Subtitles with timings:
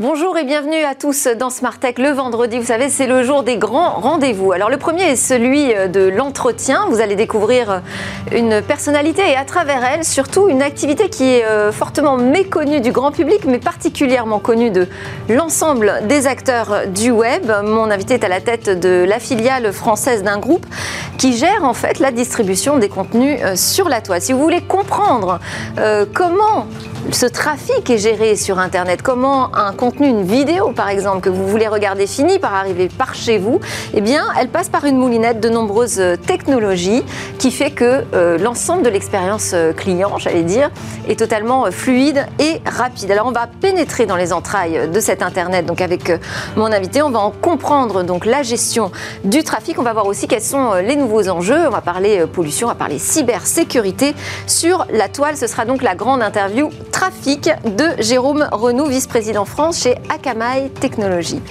[0.00, 1.98] Bonjour et bienvenue à tous dans Smart Tech.
[1.98, 4.50] Le vendredi, vous savez, c'est le jour des grands rendez-vous.
[4.50, 6.86] Alors le premier est celui de l'entretien.
[6.88, 7.82] Vous allez découvrir
[8.32, 12.92] une personnalité et à travers elle, surtout une activité qui est euh, fortement méconnue du
[12.92, 14.88] grand public, mais particulièrement connue de
[15.28, 17.52] l'ensemble des acteurs du web.
[17.62, 20.64] Mon invité est à la tête de la filiale française d'un groupe
[21.18, 24.22] qui gère en fait la distribution des contenus euh, sur la toile.
[24.22, 25.40] Si vous voulez comprendre
[25.78, 26.66] euh, comment
[27.12, 31.48] ce trafic est géré sur Internet, comment un contenu, une vidéo par exemple, que vous
[31.48, 33.58] voulez regarder finit par arriver par chez vous,
[33.94, 37.02] eh bien, elle passe par une moulinette de nombreuses technologies
[37.38, 40.70] qui fait que euh, l'ensemble de l'expérience euh, client, j'allais dire,
[41.08, 43.10] est totalement euh, fluide et rapide.
[43.10, 45.66] Alors, on va pénétrer dans les entrailles de cet Internet.
[45.66, 46.12] Donc, avec
[46.56, 48.92] mon invité, on va en comprendre donc la gestion
[49.24, 49.78] du trafic.
[49.78, 51.66] On va voir aussi quels sont les nouveaux enjeux.
[51.66, 54.14] On va parler pollution, on va parler cybersécurité
[54.46, 55.36] sur la toile.
[55.36, 61.42] Ce sera donc la grande interview trafic de Jérôme Renou, vice-président France chez Akamai Technologies.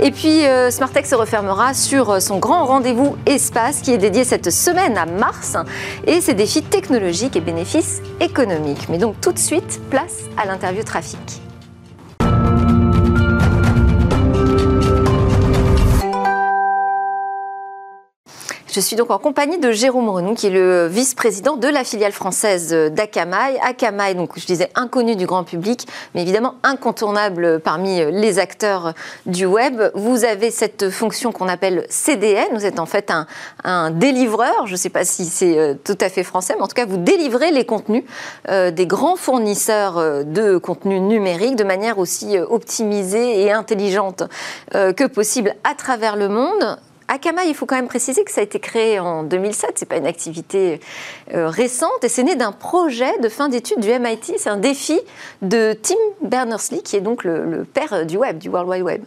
[0.00, 4.24] Et puis euh, Smartech se refermera sur euh, son grand rendez-vous espace qui est dédié
[4.24, 5.56] cette semaine à Mars
[6.06, 8.88] et ses défis technologiques et bénéfices économiques.
[8.88, 11.40] Mais donc tout de suite, place à l'interview trafic.
[18.72, 22.12] Je suis donc en compagnie de Jérôme Renou, qui est le vice-président de la filiale
[22.12, 23.58] française d'Akamai.
[23.60, 28.94] Akamai, donc je disais inconnu du grand public, mais évidemment incontournable parmi les acteurs
[29.26, 29.82] du web.
[29.96, 32.46] Vous avez cette fonction qu'on appelle CDN.
[32.52, 33.12] Vous êtes en fait
[33.64, 34.68] un, délivreur.
[34.68, 36.86] Je ne sais pas si c'est euh, tout à fait français, mais en tout cas,
[36.86, 38.04] vous délivrez les contenus
[38.48, 44.22] euh, des grands fournisseurs euh, de contenus numériques de manière aussi optimisée et intelligente
[44.72, 46.78] que possible à travers le monde.
[47.10, 49.96] Akamai, il faut quand même préciser que ça a été créé en 2007, c'est pas
[49.96, 50.80] une activité
[51.34, 54.98] euh, récente, et c'est né d'un projet de fin d'études du MIT, c'est un défi
[55.42, 59.02] de Tim Berners-Lee, qui est donc le, père du web, du World Wide Web.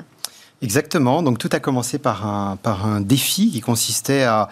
[0.62, 4.50] Exactement, donc tout a commencé par un, défi qui consistait à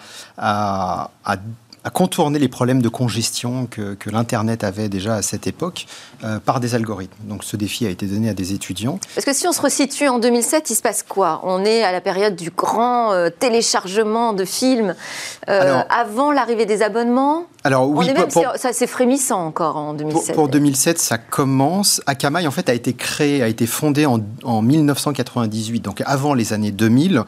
[1.90, 5.86] contourner les problèmes de congestion que, l'Internet avait déjà à cette époque
[6.24, 7.14] euh, par des algorithmes.
[7.24, 9.00] Donc ce défi a été donné à des étudiants.
[9.14, 11.40] Parce que si on se resitue en 2007, il se passe quoi?
[11.42, 14.94] On est à la période du grand euh, téléchargement de films,
[15.48, 17.46] euh, avant l'arrivée des abonnements?
[17.64, 18.08] Alors oui,
[18.56, 20.34] ça c'est frémissant encore en 2007.
[20.34, 22.00] Pour, 2007, ça commence.
[22.06, 26.52] Akamai en fait a été créé, a été fondé en, en 1998, donc avant les
[26.52, 27.24] années 2000.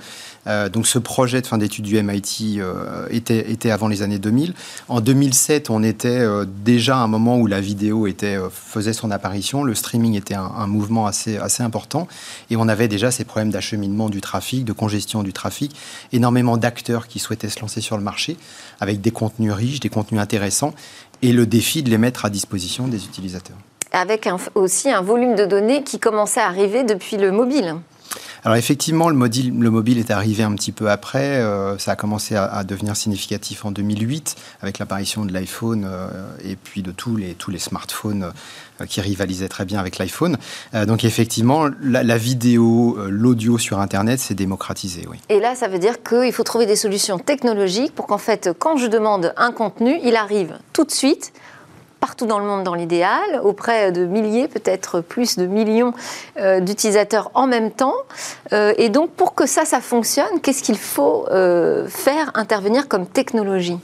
[0.47, 4.19] Euh, donc ce projet de fin d'études du MIT euh, était, était, avant les années
[4.19, 4.55] 2000.
[4.89, 8.37] En 2007, on était euh, déjà à un moment où la vidéo était,
[8.93, 12.09] son apparition, le streaming était un, mouvement assez important,
[12.51, 15.75] et on avait déjà ces problèmes d'acheminement du trafic, de congestion du trafic,
[16.13, 18.37] énormément d'acteurs qui souhaitaient se lancer sur le marché,
[18.81, 20.75] avec des contenus riches, des contenus intéressants,
[21.23, 23.57] et le défi de les mettre à disposition des utilisateurs.
[23.93, 27.77] Avec aussi un volume de données qui commençait à arriver depuis le mobile.
[28.45, 31.39] Alors effectivement, le mobile, le mobile est arrivé un petit peu après.
[31.39, 36.09] Euh, ça a commencé à, devenir significatif en 2008 avec l'apparition de l'iPhone euh,
[36.45, 38.31] et puis de tous les, tous les smartphones
[38.81, 40.37] euh, qui rivalisaient très bien avec l'iPhone.
[40.87, 45.07] donc effectivement, la, vidéo, l'audio sur Internet s'est démocratisé.
[45.29, 48.77] Et là, ça veut dire qu'il faut trouver des solutions technologiques pour qu'en fait, quand
[48.77, 51.33] je demande un contenu, il arrive tout de suite
[52.05, 55.95] partout dans le monde dans l'idéal, auprès de milliers, peut-être plus de millions
[56.39, 57.95] euh, d'utilisateurs en même temps.
[58.53, 63.07] Euh, et donc, pour que ça, ça fonctionne, qu'est-ce qu'il faut euh, faire intervenir comme
[63.07, 63.79] technologie?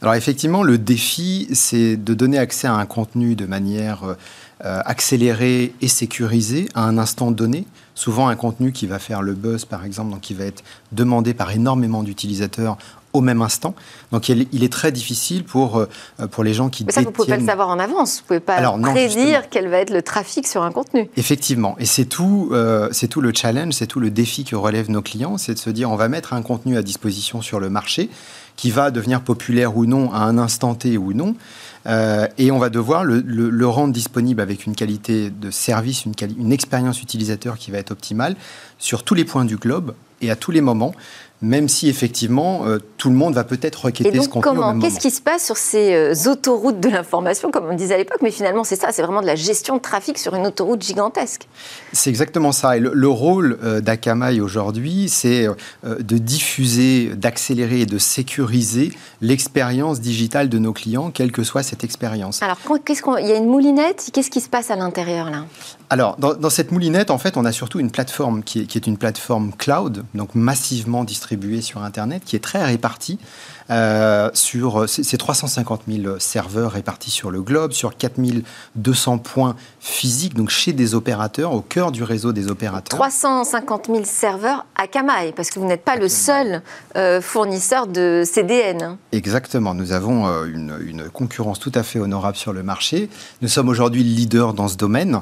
[0.00, 4.16] Alors, effectivement, le défi, c'est de donner accès à un contenu de manière
[4.62, 7.66] accélérée et sécurisée à un instant donné
[7.96, 10.62] souvent un contenu qui va faire le buzz, par exemple, donc qui va être
[10.92, 12.76] demandé par énormément d'utilisateurs
[13.16, 13.74] au même instant.
[14.12, 15.86] Donc il, est très difficile pour, euh,
[16.30, 18.16] pour les gens qui Mais ça, vous ne pouvez pas le savoir en avance.
[18.16, 21.08] Vous ne pouvez pas Alors, prédire quel va être le trafic sur un contenu.
[21.16, 21.76] Effectivement.
[21.78, 25.02] Et c'est tout, euh, c'est tout le challenge, c'est tout le défi que relèvent nos
[25.02, 28.10] clients, c'est de se dire on va mettre un contenu à disposition sur le marché
[28.56, 31.34] qui va devenir populaire ou non à un instant T ou non.
[31.86, 36.52] Euh, et on va devoir le, rendre disponible avec une qualité de service, une, une
[36.52, 38.36] expérience utilisateur qui va être optimale
[38.78, 40.94] sur tous les points du globe et à tous les moments
[41.42, 44.42] même si effectivement euh, tout le monde va peut-être requêter ce contenu.
[44.42, 47.98] Comment Qu'est-ce qui se passe sur ces euh, autoroutes de l'information, comme on disait à
[47.98, 50.82] l'époque Mais finalement, c'est ça, c'est vraiment de la gestion de trafic sur une autoroute
[50.82, 51.46] gigantesque.
[51.92, 52.76] C'est exactement ça.
[52.76, 55.46] Et le, rôle euh, d'Akamai aujourd'hui, c'est
[55.84, 61.84] de diffuser, d'accélérer et de sécuriser l'expérience digitale de nos clients, quelle que soit cette
[61.84, 62.42] expérience.
[62.42, 63.16] Alors, qu'est-ce qu'on...
[63.16, 64.10] il y a une moulinette?
[64.12, 65.44] Qu'est-ce qui se passe à l'intérieur là?
[65.88, 69.52] Alors, dans, cette moulinette, en fait, on a surtout une plateforme qui est, une plateforme
[69.52, 73.18] cloud, donc massivement distribuée sur Internet, qui est très répartie,
[74.34, 80.72] sur ces 350 000 serveurs répartis sur le globe, sur 4200 points physiques, donc chez
[80.72, 82.98] des opérateurs, au cœur du réseau des opérateurs.
[82.98, 86.62] 350 000 serveurs à Kamaï, parce que vous n'êtes pas le seul
[87.20, 88.96] fournisseur de CDN.
[89.12, 93.08] Exactement, nous avons une, une, concurrence tout à fait honorable sur le marché.
[93.42, 95.20] Nous sommes aujourd'hui leader dans ce domaine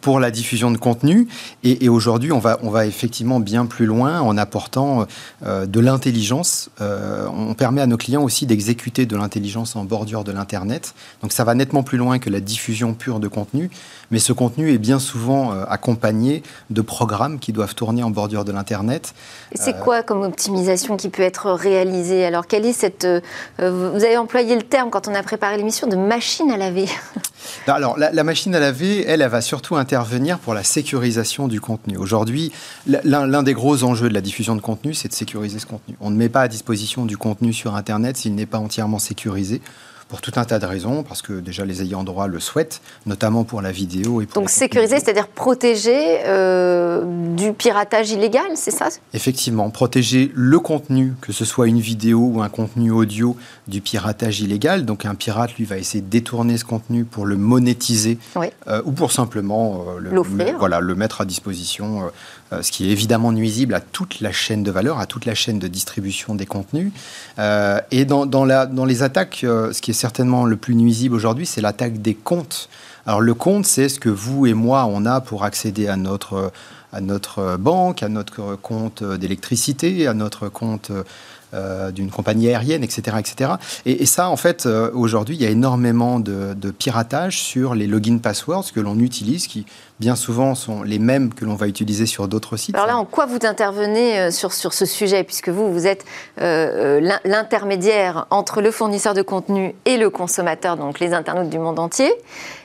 [0.00, 1.28] pour la diffusion de contenu.
[1.62, 5.06] Et, aujourd'hui, on va, on va effectivement bien plus loin en apportant
[5.44, 6.70] euh, de l'intelligence.
[6.80, 10.94] Euh, on permet à nos clients aussi d'exécuter de l'intelligence en bordure de l'Internet.
[11.22, 13.70] Donc ça va nettement plus loin que la diffusion pure de contenu.
[14.10, 18.44] Mais ce contenu est bien souvent euh, accompagné de programmes qui doivent tourner en bordure
[18.44, 19.14] de l'Internet.
[19.52, 22.24] Et c'est quoi comme optimisation qui peut être réalisée?
[22.24, 23.06] Alors, quelle est cette.
[23.58, 23.64] vous
[24.04, 26.86] avez employé le terme quand on a préparé l'émission de machine à laver.
[27.66, 31.60] Alors, la, la, machine à laver, elle, elle va surtout intervenir pour la sécurisation du
[31.60, 31.96] contenu.
[31.96, 32.52] Aujourd'hui,
[32.86, 35.96] l'un des gros enjeux de la diffusion de contenu, c'est de sécuriser ce contenu.
[36.00, 39.60] On ne met pas à disposition du contenu sur Internet s'il n'est pas entièrement sécurisé
[40.10, 43.44] pour tout un tas de raisons, parce que déjà les ayants droit le souhaitent, notamment
[43.44, 44.20] pour la vidéo.
[44.20, 47.04] Et pour Donc sécuriser, c'est-à-dire protéger euh,
[47.36, 48.88] du piratage illégal, c'est ça?
[49.14, 53.36] Effectivement, protéger le contenu, que ce soit une vidéo ou un contenu audio,
[53.68, 54.84] du piratage illégal.
[54.84, 58.18] Donc un pirate, lui, va essayer de détourner ce contenu pour le monétiser
[58.66, 62.08] euh, ou pour simplement euh, le, voilà, le mettre à disposition euh,
[62.62, 65.58] ce qui est évidemment nuisible à toute la chaîne de valeur, à toute la chaîne
[65.58, 66.92] de distribution des contenus.
[67.38, 70.74] Euh, et dans, dans, la, dans, les attaques, euh, ce qui est certainement le plus
[70.74, 72.68] nuisible aujourd'hui, c'est l'attaque des comptes.
[73.06, 76.52] Alors le compte, c'est ce que vous et moi, on a pour accéder à notre,
[76.92, 80.92] à notre banque, à notre compte d'électricité, à notre compte
[81.52, 83.16] euh, d'une compagnie aérienne, etc.
[83.18, 83.50] etc.
[83.84, 88.18] Et, ça, en fait, euh, aujourd'hui, il y a énormément de, piratage sur les login
[88.18, 89.66] passwords que l'on utilise, qui
[89.98, 92.76] bien souvent sont les mêmes que l'on va utiliser sur d'autres sites.
[92.76, 96.04] Alors là, en quoi vous intervenez euh, sur, sur ce sujet, puisque vous, vous êtes
[96.36, 102.12] l'intermédiaire entre le fournisseur de contenu et le consommateur, donc les internautes du monde entier.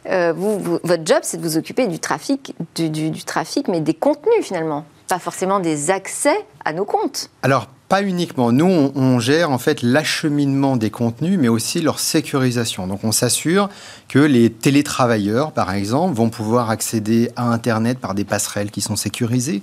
[0.05, 4.43] vous, votre job, c'est de vous occuper du trafic, du, du trafic, mais des contenus
[4.43, 7.31] finalement, pas forcément des accès à nos comptes.
[7.41, 8.51] Alors, pas uniquement.
[8.51, 12.87] Nous, on, gère en fait l'acheminement des contenus, mais aussi leur sécurisation.
[12.87, 13.69] Donc, on s'assure
[14.07, 18.95] que les télétravailleurs, par exemple, vont pouvoir accéder à Internet par des passerelles qui sont
[18.95, 19.61] sécurisées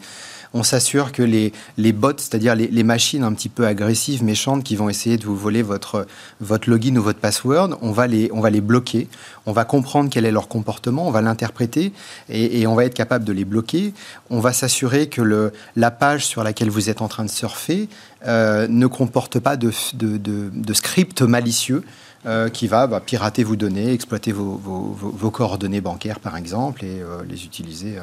[0.54, 4.76] on s'assure que les, les bots, c'est-à-dire les, machines un petit peu agressives, méchantes, qui
[4.76, 6.06] vont essayer de vous voler votre,
[6.40, 9.08] votre login ou votre password, on va, les, on va les bloquer.
[9.46, 11.92] On va comprendre quel est leur comportement, on va l'interpréter
[12.28, 13.92] et, on va être capable de les bloquer.
[14.30, 17.88] On va s'assurer que la page sur laquelle vous êtes en train de surfer
[18.26, 21.82] euh, ne comporte pas de, de, script malicieux.
[22.24, 27.00] Euh, qui va bah, pirater vos données, exploiter vos, vos, coordonnées bancaires par exemple et
[27.00, 27.96] euh, les utiliser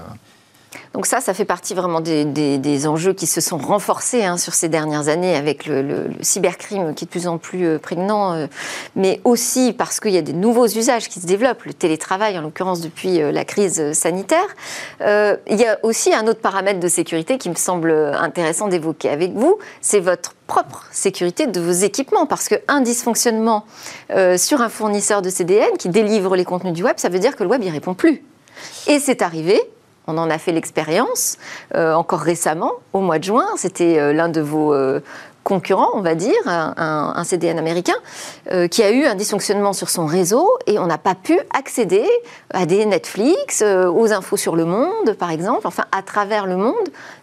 [0.93, 4.69] donc ça, ça fait partie vraiment des, enjeux qui se sont renforcés hein, sur ces
[4.69, 8.47] dernières années avec le, cybercrime qui est de plus en plus euh, prégnant, euh,
[8.95, 12.41] mais aussi parce qu'il y a des nouveaux usages qui se développent, le télétravail en
[12.41, 14.47] l'occurrence depuis euh, la crise sanitaire.
[15.01, 19.33] il y a aussi un autre paramètre de sécurité qui me semble intéressant d'évoquer avec
[19.33, 23.65] vous, c'est votre propre sécurité de vos équipements, parce qu'un dysfonctionnement
[24.37, 27.43] sur un fournisseur de CDN qui délivre les contenus du web, ça veut dire que
[27.43, 28.23] le web, il répond plus.
[28.87, 29.61] Et c'est arrivé
[30.09, 31.37] on en a fait l'expérience
[31.75, 33.45] euh, encore récemment, au mois de juin.
[33.57, 35.01] C'était euh, l'un de vos euh,
[35.43, 37.95] concurrents, on va dire, un, CDN américain,
[38.69, 42.07] qui a eu un dysfonctionnement sur son réseau et on n'a pas pu accéder
[42.53, 45.65] à des Netflix, aux infos sur le monde, par exemple.
[45.65, 46.75] Enfin, à travers le monde,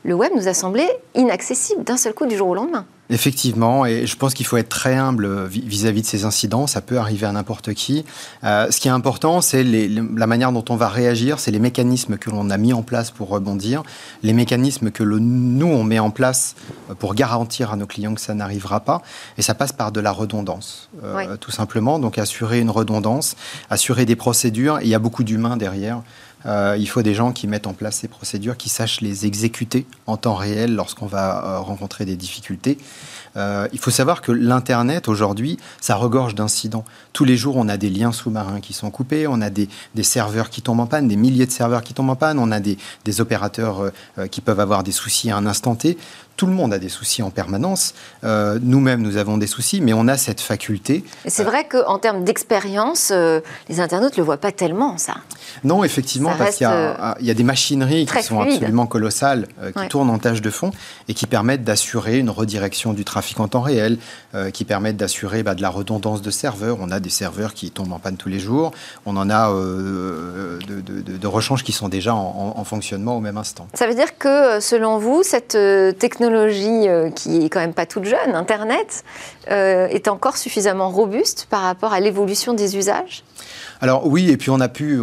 [0.03, 2.87] le web nous a semblé inaccessible d'un seul coup du jour au lendemain.
[3.09, 6.67] Effectivement, et je pense qu'il faut être très humble vis-à-vis de ces incidents.
[6.67, 8.05] Ça peut arriver à n'importe qui.
[8.43, 12.17] Euh, ce qui est important, c'est la manière dont on va réagir, c'est les mécanismes
[12.17, 13.85] que l'on a mis en place pour rebondir,
[14.25, 16.57] les mécanismes que nous, on met en place
[16.99, 19.03] pour garantir à nos clients que ça n'arrivera pas.
[19.39, 22.01] Et ça passe par de la redondance, euh, tout simplement.
[22.01, 23.37] Donc assurer une redondance,
[23.71, 24.81] assurer des procédures.
[24.81, 26.03] Et il y a beaucoup d'humains derrière.
[26.45, 29.87] Euh, il faut des gens qui mettent en place ces procédures, qui sachent les exécuter
[30.07, 32.79] en temps réel lorsqu'on va euh, rencontrer des difficultés.
[33.37, 36.85] Euh, il faut savoir que l'Internet, aujourd'hui, ça regorge d'incidents.
[37.13, 39.69] Tous les jours, on a des liens sous-marins qui sont coupés, on a des,
[40.03, 42.61] serveurs qui tombent en panne, des milliers de serveurs qui tombent en panne, on a
[42.61, 42.77] des,
[43.19, 43.91] opérateurs
[44.31, 45.97] qui peuvent avoir des soucis à un instant T
[46.37, 47.95] tout le monde a des soucis en permanence.
[48.25, 51.05] Euh, nous-mêmes, nous avons des soucis, mais on a cette faculté.
[51.25, 55.15] Et c'est vrai qu'en termes d'expérience, euh, les internautes ne le voient pas tellement, ça.
[55.65, 60.11] Non, effectivement, parce qu'il y, a des machineries qui sont absolument colossales, euh, qui tournent
[60.11, 60.73] en tâche de fond
[61.09, 63.99] et qui permettent d'assurer une redirection du trafic en temps réel,
[64.53, 66.77] qui permettent d'assurer bah, de la redondance de serveurs.
[66.81, 68.73] On a des serveurs qui tombent en panne tous les jours.
[69.07, 73.67] On en a de, de, rechanges qui sont déjà en, fonctionnement au même instant.
[73.73, 75.57] Ça veut dire que, selon vous, cette
[75.99, 76.26] technologie
[77.15, 79.05] qui est quand même pas toute jeune, Internet,
[79.49, 83.25] est encore suffisamment robuste par rapport à l'évolution des usages?
[83.81, 85.01] Alors oui, et puis on a pu.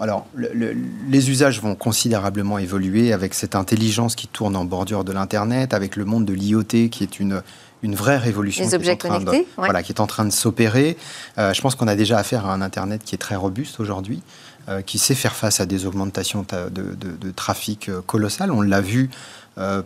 [0.00, 5.74] alors les usages vont considérablement évoluer avec cette intelligence qui tourne en bordure de l'internet,
[5.74, 7.42] avec le monde de l'IoT qui est une
[7.82, 10.96] une vraie révolution les objets qui, est connectés, voilà, qui est en train de s'opérer.
[11.38, 14.22] Euh, je pense qu'on a déjà affaire à un Internet qui est très robuste aujourd'hui,
[14.68, 18.50] euh, qui sait faire face à des augmentations de, trafic euh, colossales.
[18.50, 19.10] On l'a vu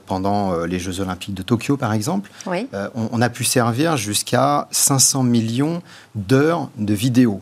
[0.07, 2.31] pendant les Jeux Olympiques de Tokyo, par exemple.
[2.47, 5.83] On, on, a pu servir jusqu'à 500 millions
[6.15, 7.41] d'heures de vidéos.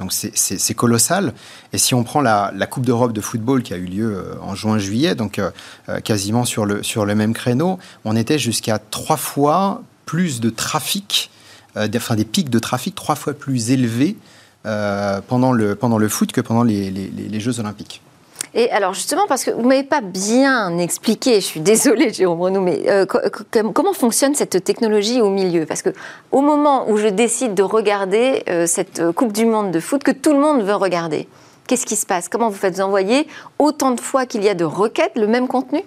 [0.00, 1.34] Donc c'est colossal.
[1.74, 4.54] Et si on prend la, Coupe d'Europe de football qui a eu lieu euh, en
[4.54, 5.50] juin-juillet, donc euh,
[5.88, 10.48] euh, quasiment sur le, sur le même créneau, on était jusqu'à trois fois plus de
[10.48, 11.30] trafic,
[11.76, 14.16] enfin des pics de trafic trois fois plus élevés
[14.64, 18.02] pendant, le, pendant le foot que pendant les, les Jeux Olympiques.
[18.54, 22.40] Et alors justement, parce que vous ne m'avez pas bien expliqué, je suis désolée Jérôme
[22.40, 25.66] Renaud, mais euh, comment fonctionne cette technologie au milieu?
[25.66, 25.90] Parce que
[26.32, 30.10] au moment où je décide de regarder euh, cette Coupe du Monde de foot que
[30.10, 31.28] tout le monde veut regarder,
[31.66, 32.28] qu'est-ce qui se passe?
[32.28, 32.80] Comment vous faites?
[32.80, 33.28] Envoyer
[33.58, 35.82] autant de fois qu'il y a de requêtes le même contenu?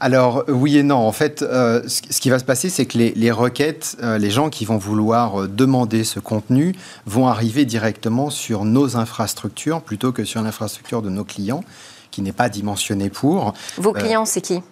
[0.00, 0.96] Alors oui et non.
[0.96, 4.50] En fait, euh, ce qui va se passer, c'est que les, requêtes, euh, les gens
[4.50, 6.74] qui vont vouloir euh, demander ce contenu
[7.06, 11.64] vont arriver directement sur nos infrastructures plutôt que sur l'infrastructure de nos clients,
[12.10, 13.54] qui n'est pas dimensionnée pour.
[13.78, 14.62] Vos clients, c'est qui?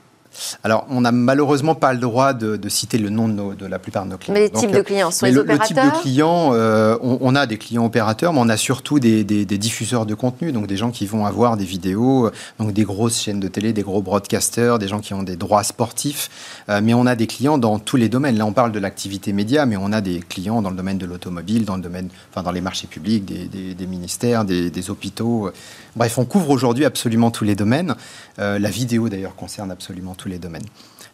[0.63, 4.05] Alors, on n'a malheureusement pas le droit de, citer le nom de, de, la plupart
[4.05, 4.35] de nos clients.
[4.35, 7.35] Mais les types de clients sont les le, opérateurs Le type de clients, euh, on,
[7.35, 10.91] a des clients opérateurs, mais on a surtout des, diffuseurs de contenu, donc des gens
[10.91, 14.79] qui vont avoir des vidéos, euh, donc des grosses chaînes de télé, des gros broadcasters,
[14.79, 16.31] des gens qui ont des droits sportifs.
[16.69, 18.37] Euh, mais on a des clients dans tous les domaines.
[18.37, 21.07] Là, on parle de l'activité média, mais on a des clients dans le domaine de
[21.07, 25.51] l'automobile, dans le domaine, enfin, dans les marchés publics, des, ministères, des, hôpitaux.
[25.97, 27.95] Bref, on couvre aujourd'hui absolument tous les domaines.
[28.39, 30.67] la vidéo, d'ailleurs, concerne absolument tous les domaines.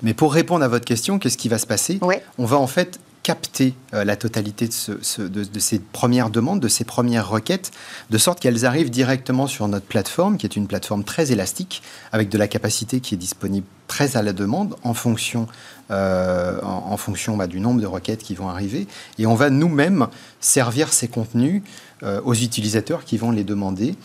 [0.02, 2.00] Mais pour répondre à votre question, qu'est-ce qui va se passer?
[2.38, 6.84] On va en fait capter euh, la totalité de, de, ces premières demandes, de ces
[6.84, 7.70] premières requêtes,
[8.08, 11.82] de sorte qu'elles arrivent directement sur notre plateforme, qui est une plateforme très élastique,
[12.12, 15.48] avec de la capacité qui est disponible très à la demande en fonction,
[15.90, 18.86] euh, en, fonction bah, du nombre de requêtes qui vont arriver.
[19.18, 20.06] Et on va nous-mêmes
[20.40, 21.62] servir ces contenus
[22.02, 23.96] euh, aux utilisateurs qui vont les demander.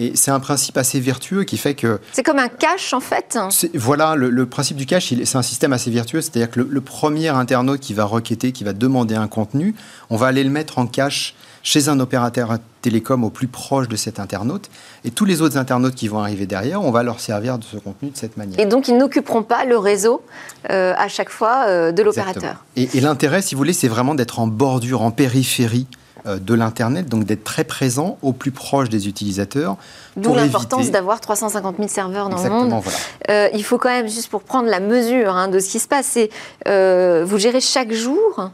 [0.00, 1.98] Et c'est un principe assez vertueux qui fait que...
[2.12, 3.36] C'est comme un cache en fait
[3.74, 6.20] Voilà, le, principe du cache, c'est un système assez vertueux.
[6.20, 9.74] C'est-à-dire que le, premier internaute qui va requêter, qui va demander un contenu,
[10.08, 13.96] on va aller le mettre en cache chez un opérateur télécom au plus proche de
[13.96, 14.70] cet internaute.
[15.04, 17.76] Et tous les autres internautes qui vont arriver derrière, on va leur servir de ce
[17.76, 18.60] contenu de cette manière.
[18.60, 20.22] Et donc, ils n'occuperont pas le réseau
[20.70, 22.64] euh, à chaque fois euh, de l'opérateur.
[22.76, 25.88] Et, et l'intérêt, si vous voulez, c'est vraiment d'être en bordure, en périphérie
[26.26, 29.76] de l'Internet, donc d'être très présent au plus proche des utilisateurs.
[30.16, 32.82] D'où l'importance d'avoir 350 000 serveurs dans le monde.
[33.30, 35.88] Euh, il faut quand même, juste pour prendre la mesure hein, de ce qui se
[35.88, 36.30] passe, c'est
[36.66, 38.50] euh, vous gérez chaque jour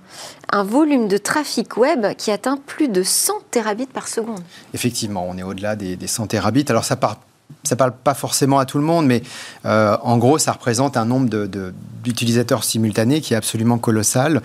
[0.52, 4.40] un volume de trafic web qui atteint plus de 100 terabits par seconde.
[4.72, 6.66] Effectivement, on est au-delà des, 100 terabits.
[6.68, 7.18] Alors ça part
[7.62, 9.22] ça parle pas forcément à tout le monde, mais
[9.64, 11.28] en gros, ça représente un nombre
[12.02, 14.42] d'utilisateurs simultanés qui est absolument colossal.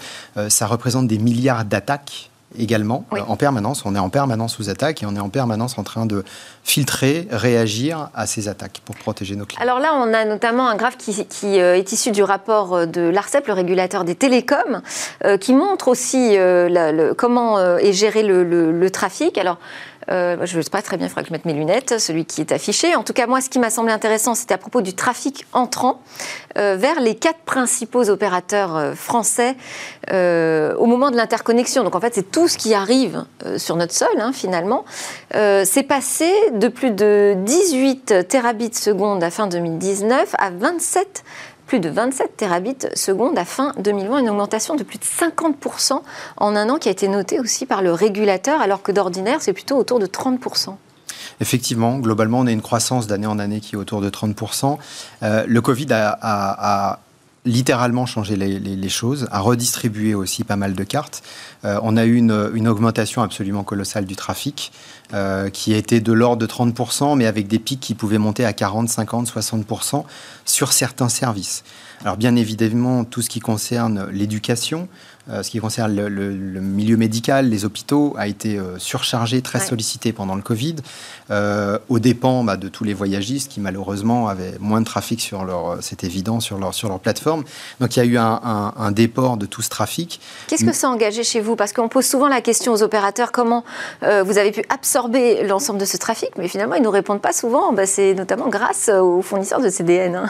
[0.49, 3.83] ça représente des milliards d'attaques également euh, en permanence.
[3.85, 6.23] On est en permanence sous attaque et on est en permanence en train de
[6.63, 9.61] filtrer, réagir à ces attaques pour protéger nos clients.
[9.61, 13.01] Alors là, on a notamment un graphe qui, euh, est issu du rapport euh, de
[13.01, 14.81] l'ARCEP, le régulateur des télécoms,
[15.41, 16.37] qui montre aussi
[17.17, 19.37] comment est géré le, le trafic.
[19.37, 19.57] Alors,
[20.09, 22.25] euh, je ne sais pas très bien, il faudra que je mette mes lunettes, celui
[22.25, 22.95] qui est affiché.
[22.95, 26.01] En tout cas, moi, ce qui m'a semblé intéressant, c'était à propos du trafic entrant
[26.57, 29.55] euh, vers les quatre principaux opérateurs euh, français
[30.11, 31.83] au moment de l'interconnexion.
[31.83, 33.25] Donc, en fait, c'est tout ce qui arrive
[33.57, 34.85] sur notre sol, hein, finalement.
[35.31, 41.23] c'est passé de plus de 18 terabits seconde à fin 2019 à 27
[41.69, 46.01] plus de 27 terabits seconde à fin 2020, une augmentation de plus de 50%
[46.37, 49.53] en un an qui a été notée aussi par le régulateur, alors que d'ordinaire, c'est
[49.53, 50.75] plutôt autour de 30%.
[51.41, 54.79] Effectivement, globalement, on a une croissance d'année en année qui est autour de 30%.
[55.21, 56.99] Euh, le Covid a,
[57.45, 61.23] littéralement changé les, choses, a redistribué aussi pas mal de cartes.
[61.65, 64.71] Euh, on a eu une, augmentation absolument colossale du trafic.
[65.11, 68.53] Euh, qui était de l'ordre de 30%, mais avec des pics qui pouvaient monter à
[68.53, 70.03] 40, 50, 60%
[70.45, 71.63] sur certains services.
[72.01, 74.87] Alors bien évidemment, tout ce qui concerne l'éducation,
[75.29, 80.41] ce qui concerne le, milieu médical, les hôpitaux, a été surchargé, très sollicité pendant le
[80.41, 80.75] Covid,
[81.29, 85.77] au dépens bah, de tous les voyagistes qui malheureusement avaient moins de trafic sur leur,
[85.81, 87.43] c'est évident, sur leur, sur leur plateforme.
[87.79, 90.19] Donc il y a eu un, un déport de tout ce trafic.
[90.47, 91.55] Qu'est-ce que ça a engagé chez vous?
[91.55, 93.63] Parce qu'on pose souvent la question aux opérateurs comment
[94.01, 97.33] vous avez pu absorber l'ensemble de ce trafic, mais finalement ils ne nous répondent pas
[97.33, 97.73] souvent.
[97.73, 100.15] Bah, c'est notamment grâce aux fournisseurs de CDN.
[100.15, 100.29] Hein.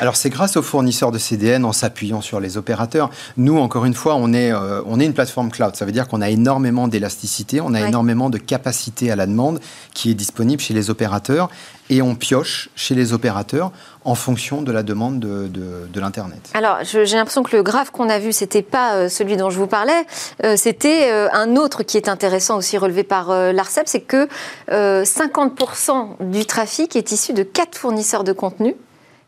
[0.00, 3.10] Alors c'est grâce aux fournisseurs de CDN en s'appuyant sur les opérateurs.
[3.36, 5.76] Nous, encore une fois, on est, euh, on est une plateforme cloud.
[5.76, 9.60] Ça veut dire qu'on a énormément d'élasticité, on a énormément de capacité à la demande
[9.94, 11.48] qui est disponible chez les opérateurs
[11.88, 13.70] et on pioche chez les opérateurs
[14.04, 16.50] en fonction de la demande de, de, l'Internet.
[16.54, 19.58] Alors, j'ai l'impression que le graphe qu'on a vu, c'était pas euh, celui dont je
[19.58, 20.04] vous parlais,
[20.44, 24.28] euh, c'était un autre qui est intéressant aussi relevé par l'ARCEP, c'est que
[24.68, 28.74] 50% du trafic est issu de quatre fournisseurs de contenu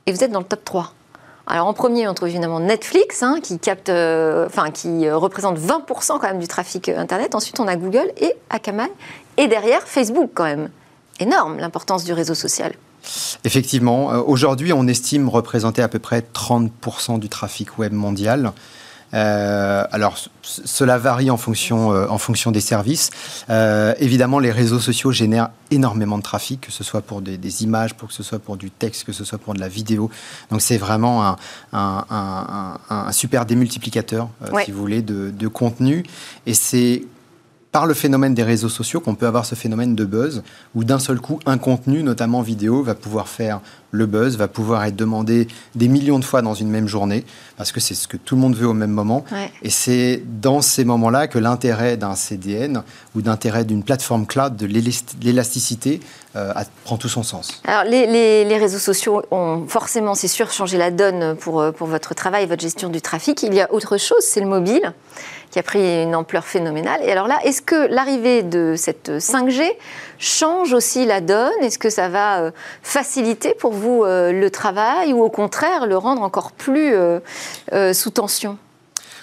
[0.07, 0.95] et vous êtes dans le top 3.
[1.51, 6.41] Alors en premier, on trouve évidemment Netflix, hein, qui, euh, euh, représente 20% quand même
[6.41, 7.35] du trafic euh, Internet.
[7.35, 8.93] Ensuite, on a Google et Akamai.
[9.39, 10.69] Et derrière, Facebook quand même.
[11.21, 12.75] Énorme l'importance du réseau social.
[13.45, 18.53] Effectivement, aujourd'hui, on estime représenter à peu près 30% du trafic web mondial.
[19.15, 23.11] Euh, alors, cela varie en fonction, euh, en fonction des services.
[23.51, 27.95] Euh, évidemment, les réseaux sociaux génèrent énormément de trafic, que ce soit pour des, images,
[27.95, 30.11] pour que ce soit pour du texte, que ce soit pour de la vidéo.
[30.51, 31.37] Donc, c'est vraiment
[31.73, 34.29] un, super démultiplicateur,
[34.65, 36.05] si vous voulez, de, de contenu.
[36.47, 37.03] Et c'est
[37.73, 40.43] par le phénomène des réseaux sociaux qu'on peut avoir ce phénomène de buzz,
[40.75, 44.85] où d'un seul coup, un contenu, notamment vidéo, va pouvoir faire le buzz, va pouvoir
[44.85, 47.25] être demandé des millions de fois dans une même journée,
[47.57, 49.25] parce que c'est ce que tout le monde veut au même moment.
[49.63, 52.83] Et c'est dans ces moments-là que l'intérêt d'un CDN
[53.15, 56.01] ou d'intérêt d'une plateforme cloud, de l'élasticité,
[56.37, 56.53] euh,
[56.85, 57.63] prend tout son sens.
[57.65, 61.87] Alors les, les, réseaux sociaux ont forcément, c'est sûr, changé la donne pour, euh, pour
[61.87, 63.43] votre travail, votre gestion du trafic.
[63.43, 64.93] Il y a autre chose, c'est le mobile
[65.51, 67.01] qui a pris une ampleur phénoménale.
[67.03, 69.63] Et alors là, est-ce que l'arrivée de cette 5G
[70.19, 71.53] change aussi la donne?
[71.63, 72.51] Est-ce que ça va euh,
[72.83, 77.21] faciliter pour vous euh, le travail ou au contraire le rendre encore plus euh,
[77.93, 78.59] sous tension?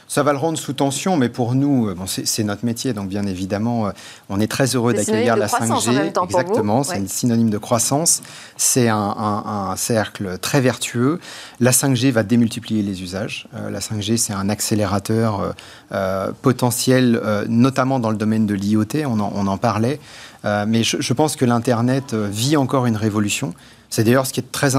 [0.07, 3.25] Ça va le rendre sous tension, mais pour nous, bon, c'est notre métier, donc bien
[3.25, 3.89] évidemment,
[4.29, 6.11] on est très heureux d'accueillir la 5G.
[6.23, 8.21] Exactement, c'est un synonyme de croissance.
[8.55, 11.19] C'est un, cercle très vertueux.
[11.59, 13.47] La 5G va démultiplier les usages.
[13.53, 15.55] la 5G, c'est un accélérateur
[15.91, 19.99] euh, potentiel, notamment dans le domaine de l'IoT, on, on, en parlait.
[20.45, 23.53] Mais je, pense que l'Internet vit encore une révolution.
[23.89, 24.75] C'est d'ailleurs ce qui est très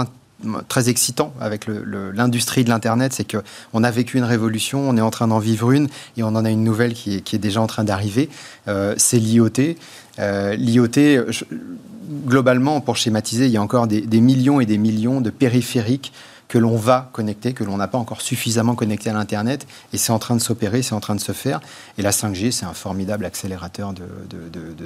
[0.69, 5.11] très excitant avec l'industrie de l'Internet, c'est qu'on a vécu une révolution, on est en
[5.11, 7.85] train d'en vivre une, et on en a une nouvelle qui est, déjà en train
[7.85, 8.29] d'arriver.
[8.69, 9.77] Euh, c'est l'IoT.
[10.19, 11.25] Euh, L'IoT,
[12.27, 16.13] globalement, pour schématiser, il y a encore des, millions et des millions de périphériques
[16.57, 19.67] que l'on va connecter, que l'on n'a pas encore suffisamment connecté à l'Internet.
[19.93, 21.61] Et c'est en train de s'opérer, c'est en train de se faire.
[21.99, 24.07] Et la 5G, c'est un formidable accélérateur de,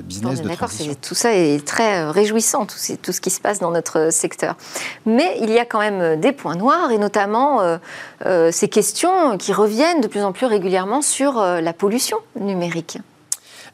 [0.02, 0.94] business, de.
[1.00, 4.56] Tout ça est très euh, réjouissant, tout, tout, ce qui se passe dans notre secteur.
[5.06, 7.60] Mais il y a quand même euh, des points noirs, et notamment
[8.26, 12.98] euh, ces questions qui reviennent de plus en plus régulièrement sur la pollution numérique.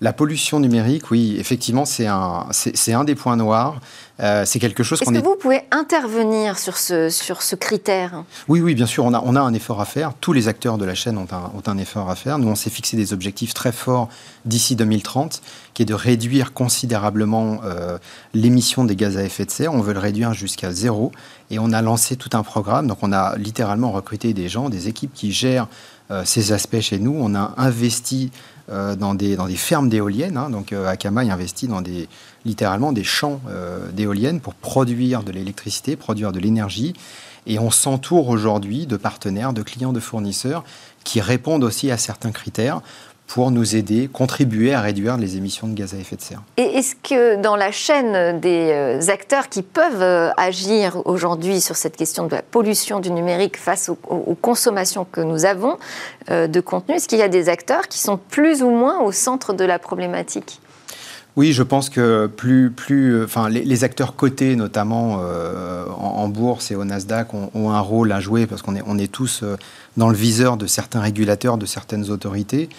[0.00, 3.80] La pollution numérique, oui, effectivement, c'est un, c'est, un des points noirs.
[4.20, 5.16] Euh, c'est quelque chose qu'on est...
[5.16, 8.24] ce que vous pouvez intervenir sur ce, sur ce critère?
[8.48, 10.12] Oui, oui, bien sûr, on a, on a un effort à faire.
[10.20, 12.38] Tous les acteurs de la chaîne ont un, ont un effort à faire.
[12.38, 14.08] Nous, on s'est fixé des objectifs très forts
[14.44, 15.42] d'ici 2030,
[15.74, 17.98] qui est de réduire considérablement euh,
[18.34, 19.72] l'émission des gaz à effet de serre.
[19.72, 21.12] On veut le réduire jusqu'à zéro.
[21.50, 22.86] Et on a lancé tout un programme.
[22.86, 25.68] Donc, on a littéralement recruté des gens, des équipes qui gèrent
[26.10, 27.16] euh, ces aspects chez nous.
[27.18, 28.30] On a investi
[28.68, 30.36] dans, des, dans des fermes d'éoliennes.
[30.36, 30.50] Hein.
[30.50, 32.08] donc euh, Akamai investit dans des,
[32.44, 36.94] littéralement des champs euh, d'éoliennes pour produire de l'électricité, produire de l'énergie.
[37.46, 40.64] Et on s'entoure aujourd'hui de partenaires, de clients, de fournisseurs
[41.04, 42.80] qui répondent aussi à certains critères
[43.26, 46.42] pour nous aider, contribuer à réduire les émissions de gaz à effet de serre.
[46.56, 51.76] Et est-ce que dans la chaîne des euh, acteurs qui peuvent euh, agir aujourd'hui sur
[51.76, 55.76] cette question de la pollution du numérique face aux, consommations que nous avons
[56.30, 59.12] euh, de contenu, est-ce qu'il y a des acteurs qui sont plus ou moins au
[59.12, 60.60] centre de la problématique?
[61.34, 65.20] Oui, je pense que plus, plus, enfin, les, acteurs cotés, notamment
[65.98, 69.12] en, bourse et au Nasdaq, ont, un rôle à jouer parce qu'on est, on est
[69.12, 69.44] tous
[69.98, 72.70] dans le viseur de certains régulateurs, de certaines autorités.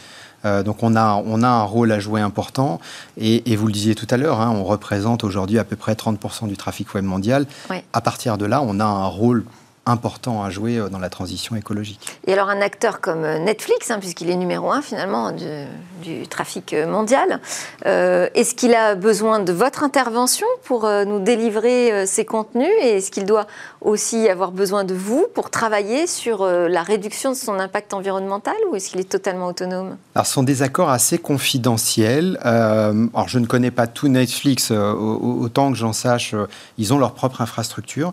[0.45, 2.79] Euh, donc on a, on a un rôle à jouer important.
[3.17, 6.47] Et, vous le disiez tout à l'heure, hein, on représente aujourd'hui à peu près 30%
[6.47, 7.45] du trafic web mondial.
[7.93, 9.45] À partir de là, on a un rôle
[9.87, 12.19] important à jouer dans la transition écologique.
[12.27, 17.41] Et alors un acteur comme Netflix, hein, puisqu'il est numéro un finalement du, trafic mondial,
[17.83, 22.69] est-ce qu'il a besoin de votre intervention pour nous délivrer ses contenus?
[22.81, 23.47] Et est-ce qu'il doit
[23.81, 28.75] aussi avoir besoin de vous pour travailler sur la réduction de son impact environnemental ou
[28.75, 29.97] est-ce qu'il est totalement autonome?
[30.15, 32.37] Alors, ce sont des accords assez confidentiels.
[32.43, 36.35] alors, je ne connais pas tout Netflix, autant que j'en sache,
[36.77, 38.11] ils ont leur propre infrastructure,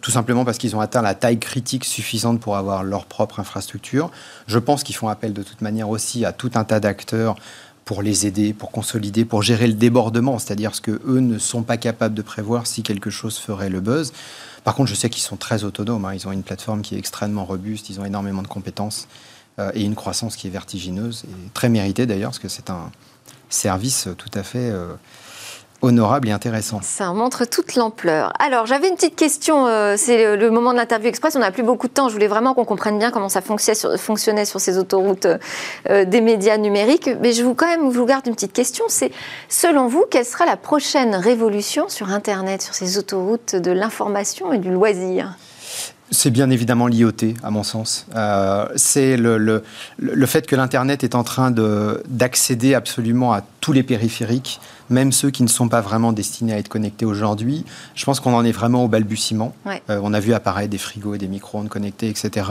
[0.00, 4.10] tout simplement parce qu'ils ont atteint la taille critique suffisante pour avoir leur propre infrastructure.
[4.46, 7.36] Je pense qu'ils font appel de toute manière aussi à tout un tas d'acteurs
[7.84, 11.62] pour les aider, pour consolider, pour gérer le débordement, c'est-à-dire ce que eux ne sont
[11.62, 14.12] pas capables de prévoir si quelque chose ferait le buzz.
[14.64, 16.04] Par contre, je sais qu'ils sont très autonomes.
[16.04, 16.14] Hein.
[16.14, 17.90] Ils ont une plateforme qui est extrêmement robuste.
[17.90, 19.08] Ils ont énormément de compétences
[19.58, 22.90] euh, et une croissance qui est vertigineuse et très méritée d'ailleurs, parce que c'est un
[23.50, 24.94] service tout à fait euh,
[25.82, 26.80] honorable et intéressant.
[26.82, 28.32] Ça montre toute l'ampleur.
[28.38, 31.64] Alors, j'avais une petite question, euh, c'est le moment de l'interview express, on n'a plus
[31.64, 35.26] beaucoup de temps, je voulais vraiment qu'on comprenne bien comment ça fonctionnait sur, ces autoroutes
[35.90, 39.10] euh, des médias numériques, mais je vous quand même vous garde une petite question, c'est
[39.48, 44.58] selon vous, quelle sera la prochaine révolution sur Internet, sur ces autoroutes de l'information et
[44.58, 45.36] du loisir?
[46.14, 48.06] C'est bien évidemment l'IoT, à mon sens.
[48.14, 49.64] Euh, c'est le, le,
[49.96, 54.60] le, fait que l'Internet est en train d'accéder absolument à tous les périphériques,
[54.92, 57.64] même ceux qui ne sont pas vraiment destinés à être connectés aujourd'hui.
[57.94, 59.54] Je pense qu'on en est vraiment au balbutiement.
[59.66, 62.46] Euh, on a vu apparaître des frigos et des micro-ondes connectés, etc.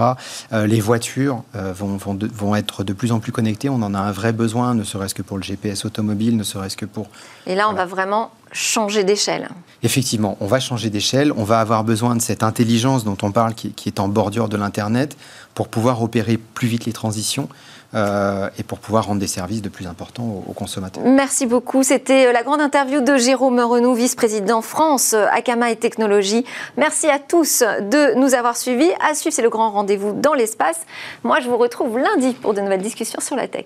[0.52, 3.70] Euh, les voitures vont, vont, vont, être de plus en plus connectées.
[3.70, 6.78] On en a un vrai besoin, ne serait-ce que pour le GPS automobile, ne serait-ce
[6.78, 7.08] que pour...
[7.48, 9.50] Et là, on va vraiment changer d'échelle.
[9.84, 13.54] Effectivement, on va changer d'échelle, on va avoir besoin de cette intelligence dont on parle
[13.54, 15.18] qui, est en bordure de l'Internet
[15.54, 17.50] pour pouvoir opérer plus vite les transitions.
[17.94, 21.04] Euh, et pour pouvoir rendre des services de plus importants aux, consommateurs.
[21.06, 21.84] Merci beaucoup.
[21.84, 26.46] C'était euh, la grande interview de Jérôme Renou, vice-président France, euh, Akama et Technologie.
[26.78, 28.90] Merci à tous de nous avoir suivis.
[29.02, 30.86] À suivre, c'est le grand rendez-vous dans l'espace.
[31.24, 33.66] Moi, je vous retrouve lundi pour de nouvelles discussions sur la tech.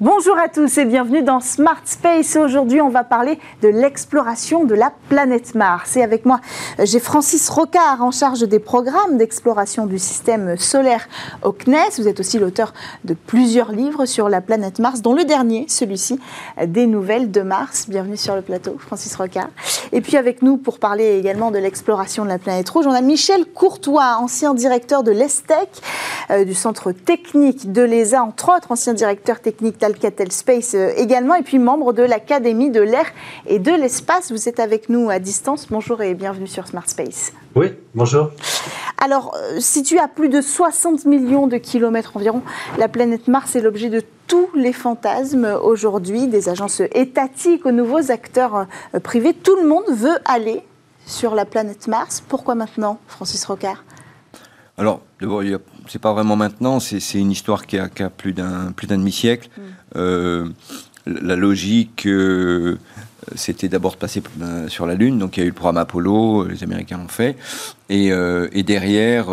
[0.00, 2.36] Bonjour à tous et bienvenue dans Smart Space.
[2.36, 5.96] Aujourd'hui, on va parler de l'exploration de la planète Mars.
[5.96, 6.40] Et avec moi,
[6.78, 11.08] j'ai Francis Rocard en charge des programmes d'exploration du système solaire
[11.42, 11.98] au CNES.
[11.98, 16.20] Vous êtes aussi l'auteur de plusieurs livres sur la planète Mars, dont le dernier, celui-ci,
[16.64, 17.86] des nouvelles de Mars.
[17.88, 19.48] Bienvenue sur le plateau, Francis Rocard.
[19.90, 23.00] Et puis avec nous, pour parler également de l'exploration de la planète rouge, on a
[23.00, 25.68] Michel Courtois, ancien directeur de l'ESTEC,
[26.30, 31.34] euh, du centre technique de l'ESA, entre autres, ancien directeur technique Alcatel Space euh, également,
[31.34, 33.06] et puis membre de l'Académie de l'air
[33.46, 34.30] et de l'espace.
[34.30, 35.66] Vous êtes avec nous à distance.
[35.70, 37.32] Bonjour et bienvenue sur Smart Space.
[37.54, 38.30] Oui, bonjour.
[39.02, 42.42] Alors, euh, située à plus de 60 millions de kilomètres environ,
[42.76, 48.10] la planète Mars est l'objet de tous les fantasmes aujourd'hui, des agences étatiques aux nouveaux
[48.10, 49.32] acteurs euh, privés.
[49.32, 50.62] Tout le monde veut aller
[51.06, 52.22] sur la planète Mars.
[52.28, 53.84] Pourquoi maintenant, Francis Rocard?
[54.76, 58.32] Alors, d'abord, il y a c'est pas vraiment maintenant, c'est une histoire qui a, plus
[58.32, 59.48] d'un demi-siècle.
[59.56, 59.62] Mm.
[59.96, 60.48] Euh,
[61.06, 62.76] la logique, euh,
[63.34, 65.78] c'était d'abord de passer euh, sur la Lune, donc il y a eu le programme
[65.78, 67.36] Apollo, les Américains l'ont fait,
[67.88, 68.12] et,
[68.62, 69.28] derrière,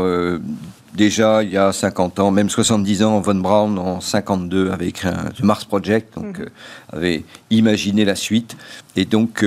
[0.94, 5.10] déjà il y a 50 ans, même 70 ans, Von Braun en 52 avait écrit
[5.10, 6.46] un, The Mars Project, donc mm.
[6.94, 8.56] avait imaginé la suite,
[8.96, 9.46] et donc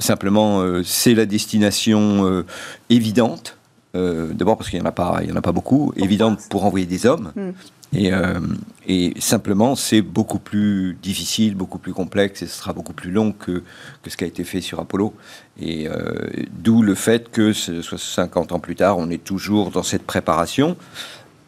[0.00, 2.44] simplement c'est la destination
[2.90, 3.56] évidente
[3.94, 6.40] euh, d'abord parce qu'il n'y en, a pas, il y en a pas beaucoup, évidente
[6.50, 7.32] pour envoyer des hommes.
[7.36, 7.50] Hmm.
[7.96, 8.40] Et, euh,
[8.88, 13.32] et, simplement, c'est beaucoup plus difficile, beaucoup plus complexe, et ce sera beaucoup plus long
[13.32, 13.62] que,
[14.02, 15.14] que ce qui a été fait sur Apollo.
[15.60, 16.12] Et euh,
[16.50, 20.76] d'où le fait que, soit 50 ans plus tard, on est toujours dans cette préparation,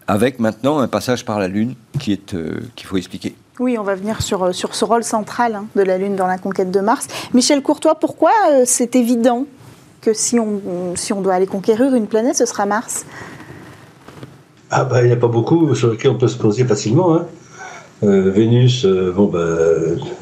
[0.06, 2.37] avec maintenant un passage par la Lune qui est
[2.76, 3.35] qu'il faut expliquer.
[3.59, 6.38] Oui, on va venir sur, sur ce rôle central hein, de la Lune dans la
[6.38, 7.09] conquête de Mars.
[7.35, 8.30] Michel Courtois, pourquoi
[8.66, 9.46] c'est évident
[10.07, 13.05] que si on, si on doit aller conquérir une planète, ce sera Mars
[14.71, 17.16] Ah bah il n'y a pas beaucoup sur lesquels on peut se poser facilement.
[17.16, 17.27] Hein.
[18.05, 19.40] Euh, Vénus, euh, bon bah,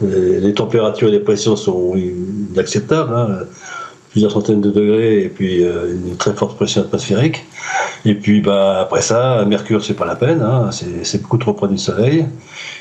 [0.00, 3.40] les, températures et les pressions sont inacceptables, hein.
[4.10, 7.44] plusieurs centaines de degrés et puis euh, une très forte pression atmosphérique.
[8.06, 10.70] Et puis bah après ça, Mercure c'est pas la peine, hein.
[10.70, 12.24] c'est beaucoup trop près du Soleil.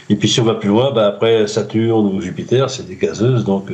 [0.10, 3.44] Et puis si on va plus loin, bah après Saturne ou Jupiter, c'est des gazeuses,
[3.44, 3.72] donc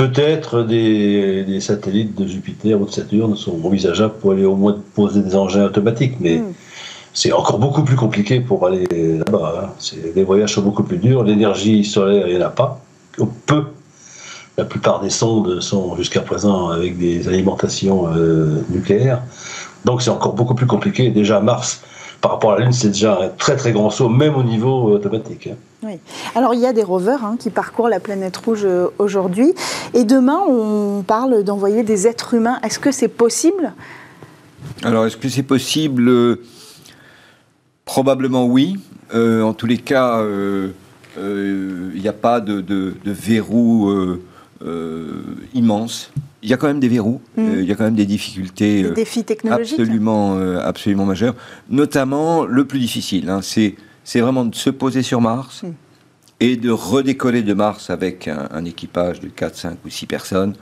[0.00, 5.20] Peut-être des, satellites de Jupiter ou de Saturne sont envisageables pour aller au moins poser
[5.20, 6.54] des engins automatiques, mais hmm.
[7.12, 8.86] c'est encore beaucoup plus compliqué pour aller
[9.18, 9.66] là-bas.
[9.66, 9.98] Hein.
[10.16, 12.80] Les voyages sont beaucoup plus durs, l'énergie solaire, il n'y en a pas,
[13.18, 13.64] ou peu.
[14.56, 19.20] La plupart des sondes sont jusqu'à présent avec des alimentations euh, nucléaires.
[19.84, 21.10] Donc c'est encore beaucoup plus compliqué.
[21.10, 21.82] Déjà Mars,
[22.22, 24.84] par rapport à la Lune, c'est déjà un très très grand saut, même au niveau
[24.84, 25.48] automatique.
[25.48, 25.56] Hein.
[25.82, 25.98] Oui.
[26.34, 29.54] Alors il y a des rovers hein, qui parcourent la planète rouge euh, aujourd'hui.
[29.94, 32.58] Et demain, on parle d'envoyer des êtres humains.
[32.62, 33.72] Est-ce que c'est possible?
[34.82, 36.38] Alors est-ce que c'est possible?
[37.84, 38.78] Probablement oui.
[39.14, 40.22] Euh, en tous les cas,
[41.16, 43.90] il n'y a pas de, de verrou
[45.54, 46.12] immense
[46.42, 47.40] il y a quand même des verrous, mm.
[47.40, 48.82] euh, il y a quand même des difficultés.
[48.82, 49.78] Des euh, défis technologiques.
[49.78, 51.34] Absolument, euh, absolument majeurs.
[51.68, 53.74] Notamment, le plus difficile, hein, c'est,
[54.18, 55.68] vraiment de se poser sur Mars mm.
[56.40, 60.54] et de redécoller de Mars avec un, équipage de 4, 5 ou 6 personnes.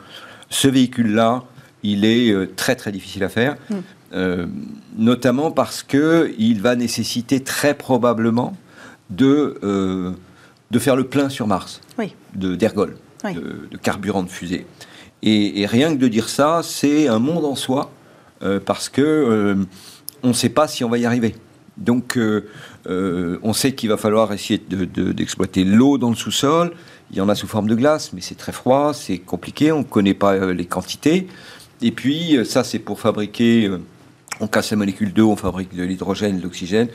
[0.51, 1.45] Ce véhicule-là,
[1.83, 4.47] il est très très difficile à faire, mm.
[4.99, 8.55] notamment parce qu'il va nécessiter très probablement
[9.09, 10.15] de,
[10.71, 12.15] de faire le plein sur Mars, oui.
[12.35, 14.67] de, d'ergol, de, de carburant de fusée.
[15.23, 17.91] Et, rien que de dire ça, c'est un monde en soi,
[18.43, 19.57] euh, parce que euh,
[20.23, 21.35] on ne sait pas si on va y arriver.
[21.77, 22.17] Donc,
[22.87, 26.73] euh, on sait qu'il va falloir essayer d'exploiter l'eau dans le sous-sol.
[27.11, 29.79] Il y en a sous forme de glace, mais c'est très froid, c'est compliqué, on
[29.79, 31.27] ne connaît pas les quantités.
[31.81, 33.71] Et puis, ça, c'est pour fabriquer.
[34.41, 36.89] on casse la molécule d'eau, on fabrique de l'hydrogène, de l'oxygène.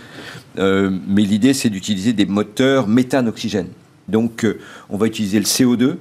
[0.58, 3.70] mais l'idée, c'est d'utiliser des moteurs méthane-oxygène.
[4.08, 4.46] Donc,
[4.90, 5.98] on va utiliser le CO2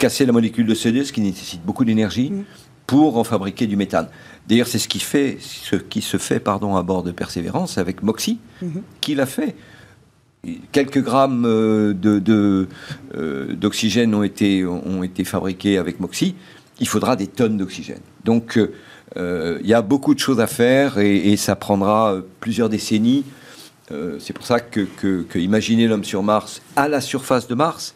[0.00, 2.44] casser la molécule de CO2, ce qui nécessite beaucoup d'énergie, mm.
[2.86, 4.08] pour en fabriquer du méthane.
[4.50, 8.02] D'ailleurs, c'est ce qui, fait, ce qui se fait pardon, à bord de Persévérance avec
[8.02, 8.82] Moxie, mm-hmm.
[9.00, 9.54] qui l'a fait.
[10.72, 11.94] Quelques grammes euh,
[13.14, 16.34] euh, d'oxygène ont, été, ont été fabriqués avec Moxie.
[16.80, 18.00] Il faudra des tonnes d'oxygène.
[18.24, 18.58] Donc,
[19.16, 23.24] euh, il y a beaucoup de choses à faire et, ça prendra plusieurs décennies.
[24.18, 27.94] c'est pour ça que, que, imaginer l'homme sur Mars à la surface de Mars,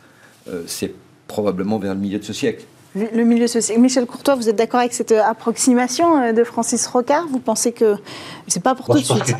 [0.67, 0.95] c'est
[1.27, 2.64] probablement vers le milieu de ce siècle.
[2.95, 3.81] Le milieu siècle.
[3.81, 7.27] Michel Courtois, vous êtes d'accord avec cette euh, approximation euh, de Francis Rocard?
[7.29, 7.97] Vous pensez que
[8.47, 9.35] c'est pas pour tout de suite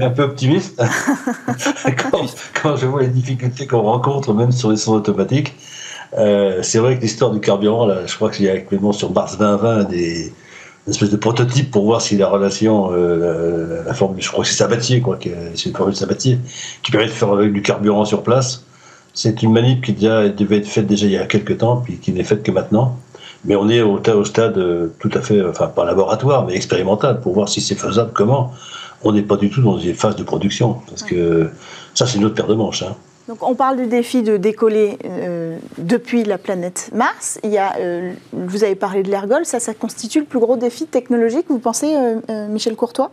[0.00, 0.80] un peu optimiste.
[2.62, 5.56] quand, je vois les difficultés qu'on rencontre, même sur les sons automatiques,
[6.16, 9.12] euh, c'est vrai que l'histoire du carburant, là, je crois qu'il y a actuellement sur
[9.12, 10.32] Mars 2020 des
[10.86, 15.00] espèces de prototypes pour voir si la relation, la, formule, je crois que c'est Sabatier,
[15.00, 15.18] quoi,
[15.54, 16.38] c'est une formule Sabatier,
[16.84, 18.64] qui permet de faire avec du carburant sur place.
[19.20, 21.96] C'est une manip qui déjà, devait être faite déjà il y a quelques temps, puis
[21.96, 22.94] qui n'est faite que maintenant.
[23.44, 27.20] Mais on est au, au stade euh, tout à fait, enfin pas laboratoire, mais expérimental,
[27.20, 28.52] pour voir si c'est faisable, comment.
[29.02, 31.50] On n'est pas du tout dans une phase de production, parce que
[31.94, 32.84] ça c'est une autre paire de manches.
[32.84, 32.94] Hein.
[33.26, 37.40] Donc on parle du défi de décoller euh, depuis la planète Mars.
[37.42, 40.56] Il y a, euh, vous avez parlé de l'ergol, ça, ça constitue le plus gros
[40.56, 41.92] défi technologique, vous pensez,
[42.48, 43.10] Michel Courtois?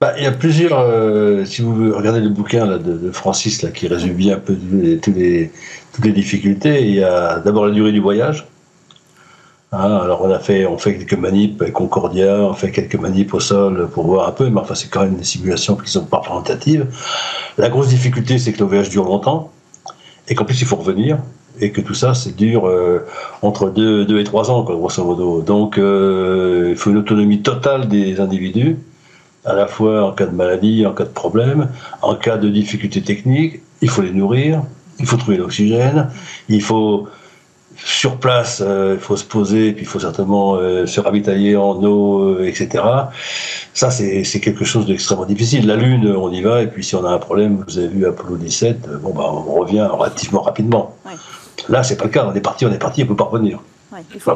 [0.00, 0.78] Bah, il y a plusieurs.
[0.78, 4.56] Euh, si vous regardez le bouquin là, de, Francis là, qui résume bien un peu
[5.02, 5.50] toutes les,
[5.92, 8.46] toutes les difficultés, il y a d'abord la durée du voyage.
[9.72, 13.34] Hein, alors on a fait, on fait quelques manips avec Concordia, on fait quelques manips
[13.34, 16.06] au sol pour voir un peu, mais enfin c'est quand même des simulations qui sont
[16.06, 16.86] pas représentatives.
[17.58, 19.52] La grosse difficulté, c'est que le voyage dure longtemps
[20.28, 21.18] et qu'en plus il faut revenir
[21.60, 23.06] et que tout ça, c'est dure euh,
[23.42, 25.42] entre 2 deux, et 3 ans, grosso modo.
[25.42, 28.78] Donc euh, il faut une autonomie totale des individus
[29.44, 31.68] à la fois en cas de maladie, en cas de problème,
[32.02, 34.62] en cas de difficulté technique, il faut les nourrir,
[34.98, 36.10] il faut trouver l'oxygène,
[36.48, 37.08] il faut
[37.82, 41.82] sur place, euh, il faut se poser, puis il faut certainement euh, se ravitailler en
[41.82, 42.84] eau, euh, etc.
[43.72, 45.66] Ça, c'est quelque chose d'extrêmement difficile.
[45.66, 48.06] La Lune, on y va, et puis si on a un problème, vous avez vu
[48.06, 50.96] Apollo 17, bon, bah, on revient relativement rapidement.
[51.68, 52.26] Là, c'est pas le cas.
[52.30, 53.60] On est parti, on est parti, on peut pas revenir
[54.14, 54.34] il faut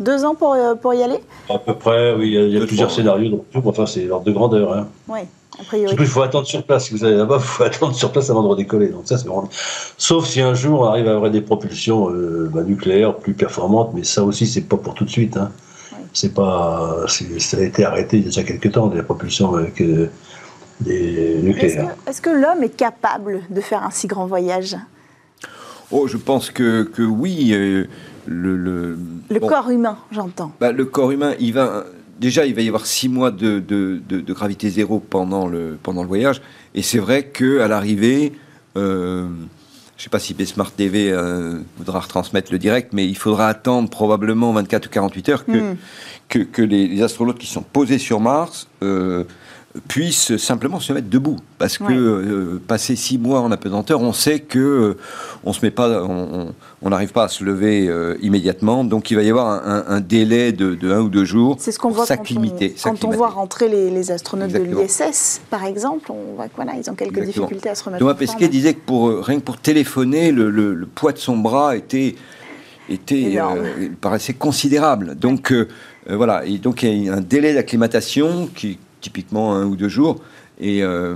[0.00, 2.32] deux, ans, pour, euh, pour, y aller À peu près, oui.
[2.32, 4.72] Il y a, plusieurs scénarios, donc enfin, c'est l'ordre de grandeur.
[4.72, 4.88] Hein.
[5.08, 5.20] Oui,
[5.72, 6.86] il faut attendre sur place.
[6.86, 8.88] Si vous allez là-bas, il faut attendre sur place avant de redécoller.
[8.88, 9.28] Donc ça, c'est
[9.98, 13.90] Sauf si un jour on arrive à avoir des propulsions euh, bah, nucléaires plus performantes,
[13.94, 15.36] mais ça aussi, c'est pas pour tout de suite.
[15.36, 15.50] Hein.
[16.12, 19.80] C'est pas, ça a été arrêté il y a déjà quelques temps, des propulsions avec
[19.80, 20.08] euh,
[20.80, 21.96] des nucléaires.
[22.06, 24.76] Est-ce que, l'homme est capable de faire un si grand voyage?
[25.90, 27.52] Oh, je pense que, que oui
[28.26, 30.52] le, le, corps humain, j'entends.
[30.60, 31.84] Bah, le corps humain, il va
[32.18, 36.02] déjà, il va y avoir six mois de, de, de, gravité zéro pendant le, pendant
[36.02, 36.40] le voyage.
[36.74, 38.32] Et c'est vrai qu'à l'arrivée,
[38.76, 39.26] euh,
[39.96, 43.48] je ne sais pas si Smart TV euh, voudra retransmettre le direct, mais il faudra
[43.48, 45.76] attendre probablement 24 ou 48 heures que, hmm.
[46.28, 49.24] que, que les, astronautes qui sont posés sur Mars euh,
[49.88, 51.36] puissent simplement se mettre debout.
[51.58, 54.96] Parce que euh, passer six mois en apesanteur, on sait que euh,
[55.42, 58.84] on se met pas, on n'arrive pas à se lever euh, immédiatement.
[58.84, 61.90] Donc il va y avoir un, délai de, un ou deux jours C'est ce qu'on
[61.90, 62.06] voit.
[62.06, 66.94] Quand, on, voit rentrer les, astronautes de l'ISS, par exemple, on voit qu'ils ils ont
[66.94, 68.00] quelques difficultés à se remettre.
[68.00, 72.14] Thomas Pesquet disait que pour, rien que pour téléphoner, le, poids de son bras était
[72.90, 73.38] était
[74.00, 75.16] paraissait considérable.
[75.16, 75.52] Donc
[76.08, 80.20] voilà, et donc il y a un délai d'acclimatation qui typiquement un ou deux jours.
[80.58, 81.14] Et, euh,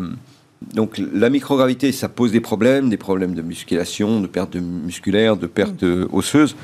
[0.74, 5.36] donc la microgravité, ça pose des problèmes, des problèmes de musculation, de perte de musculaire,
[5.36, 6.06] de perte mm.
[6.12, 6.54] osseuse.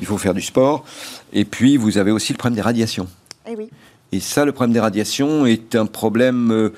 [0.00, 0.84] Il faut faire du sport.
[1.32, 3.08] Et puis vous avez aussi le problème des radiations.
[3.46, 3.68] Et, eh oui.
[4.12, 6.70] et ça, le problème des radiations est un problème euh,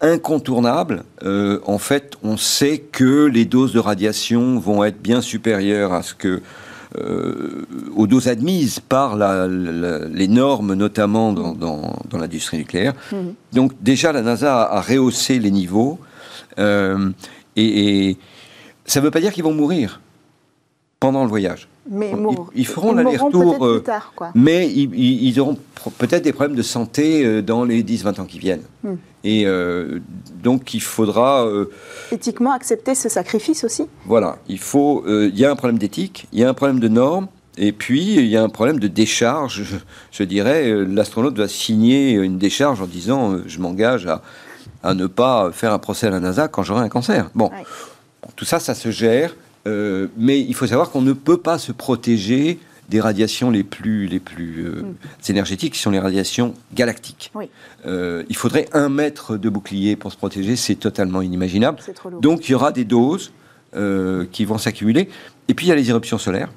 [0.00, 1.04] incontournable.
[1.24, 6.02] Euh, en fait, on sait que les doses de radiation vont être bien supérieures à
[6.02, 6.40] ce que
[6.98, 12.94] euh, aux doses admises par les normes, notamment dans, l'industrie nucléaire.
[13.12, 13.16] Mm.
[13.52, 16.00] Donc déjà, la NASA a rehaussé les niveaux.
[16.58, 17.10] Euh,
[17.56, 18.16] et,
[18.86, 20.00] ça ne veut pas dire qu'ils vont mourir
[20.98, 21.68] pendant le voyage.
[21.88, 22.12] Mais
[22.54, 23.82] ils, feront l'aller-retour, euh,
[24.34, 25.58] mais ils, auront
[25.98, 28.62] peut-être des problèmes de santé euh, dans les 10-20 ans qui viennent.
[28.84, 28.96] Hmm.
[29.24, 29.46] Et
[30.42, 31.46] donc il faudra...
[32.10, 35.04] Éthiquement accepter ce sacrifice aussi Voilà, il faut...
[35.06, 38.14] Il y a un problème d'éthique, il y a un problème de normes, et puis,
[38.14, 39.80] il y a un problème de décharge.
[40.12, 44.22] Je, dirais, l'astronaute doit signer une décharge en disant Je m'engage à,
[44.82, 47.30] à ne pas faire un procès à la NASA quand j'aurai un cancer.
[47.34, 47.50] Bon,
[48.36, 49.34] tout ça, ça se gère,
[49.66, 54.06] euh, mais il faut savoir qu'on ne peut pas se protéger des radiations les plus,
[54.06, 55.30] les plus euh, mm.
[55.30, 57.32] énergétiques, qui sont les radiations galactiques.
[57.86, 61.78] Euh, il faudrait un mètre de bouclier pour se protéger, c'est totalement inimaginable.
[62.20, 63.32] Donc il y aura des doses
[64.32, 65.08] qui vont s'accumuler.
[65.46, 66.48] Et puis il y a les éruptions solaires.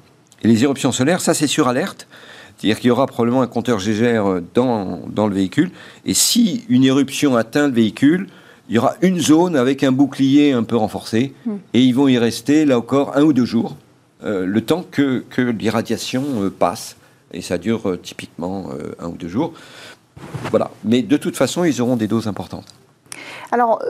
[0.42, 2.08] Et les éruptions solaires, ça c'est sur alerte.
[2.56, 5.70] C'est-à-dire qu'il y aura probablement un compteur Gégère dans, dans le véhicule.
[6.06, 8.26] Et si une éruption atteint le véhicule,
[8.68, 11.34] il y aura une zone avec un bouclier un peu renforcé.
[11.46, 11.56] Hmm.
[11.74, 13.76] Et ils vont y rester, là encore, un ou deux jours,
[14.24, 16.96] euh, le temps que, que l'irradiation euh, passe.
[17.32, 19.52] Et ça dure euh, typiquement un ou deux jours.
[20.50, 20.70] Voilà.
[20.84, 22.72] Mais de toute façon, ils auront des doses importantes.
[23.54, 23.88] Alors, euh,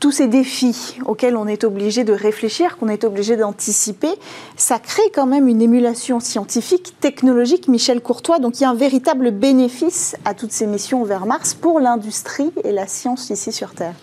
[0.00, 4.08] tous ces défis auxquels on est obligé de réfléchir, qu'on est obligé d'anticiper,
[4.56, 7.68] ça crée quand même une émulation scientifique, technologique.
[7.68, 11.54] Michel Courtois, donc il y a un véritable bénéfice à toutes ces missions vers Mars
[11.54, 13.94] pour l'industrie et la science ici sur Terre.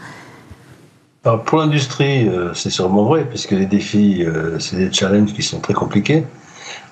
[1.46, 5.60] pour l'industrie, euh, c'est sûrement vrai, puisque les défis, euh, c'est des challenges qui sont
[5.60, 6.24] très compliqués.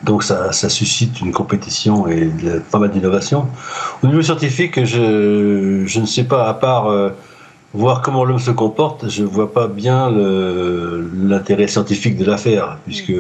[0.04, 2.30] Donc ça, suscite une compétition et
[2.70, 3.48] pas mal d'innovation.
[4.04, 6.92] Au niveau scientifique, je, je, ne sais pas, à part
[7.74, 13.14] voir comment l'homme se comporte, je ne vois pas bien l'intérêt scientifique de l'affaire, puisque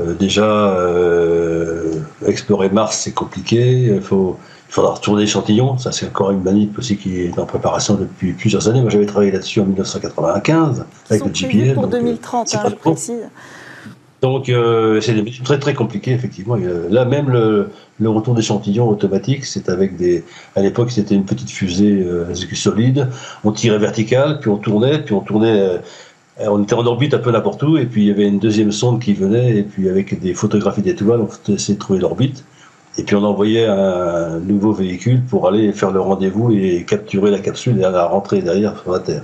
[0.00, 4.36] euh, déjà, euh, explorer Mars, c'est compliqué, il, faut,
[4.68, 8.34] il faudra retourner l'échantillon, ça c'est encore une manip aussi qui est en préparation depuis
[8.34, 8.82] plusieurs années.
[8.82, 11.74] Moi j'avais travaillé là-dessus en 1995 avec le GPS.
[11.74, 13.28] pour 2030, euh, hein, je précise.
[14.22, 16.56] Donc euh, c'est très très compliqué effectivement.
[16.90, 17.70] Là même le,
[18.08, 20.24] retour d'échantillons automatique, c'est avec des.
[20.54, 23.08] À l'époque c'était une petite fusée euh, solide.
[23.44, 25.60] On tirait vertical, puis on tournait, puis on tournait.
[25.60, 25.78] Euh,
[26.38, 28.72] on était en orbite un peu n'importe où, et puis il y avait une deuxième
[28.72, 32.44] sonde qui venait, et puis avec des photographies d'étoiles, on essayait de trouver l'orbite.
[32.98, 37.38] Et puis on envoyait un nouveau véhicule pour aller faire le rendez-vous et capturer la
[37.38, 39.22] capsule et la rentrer derrière sur la Terre.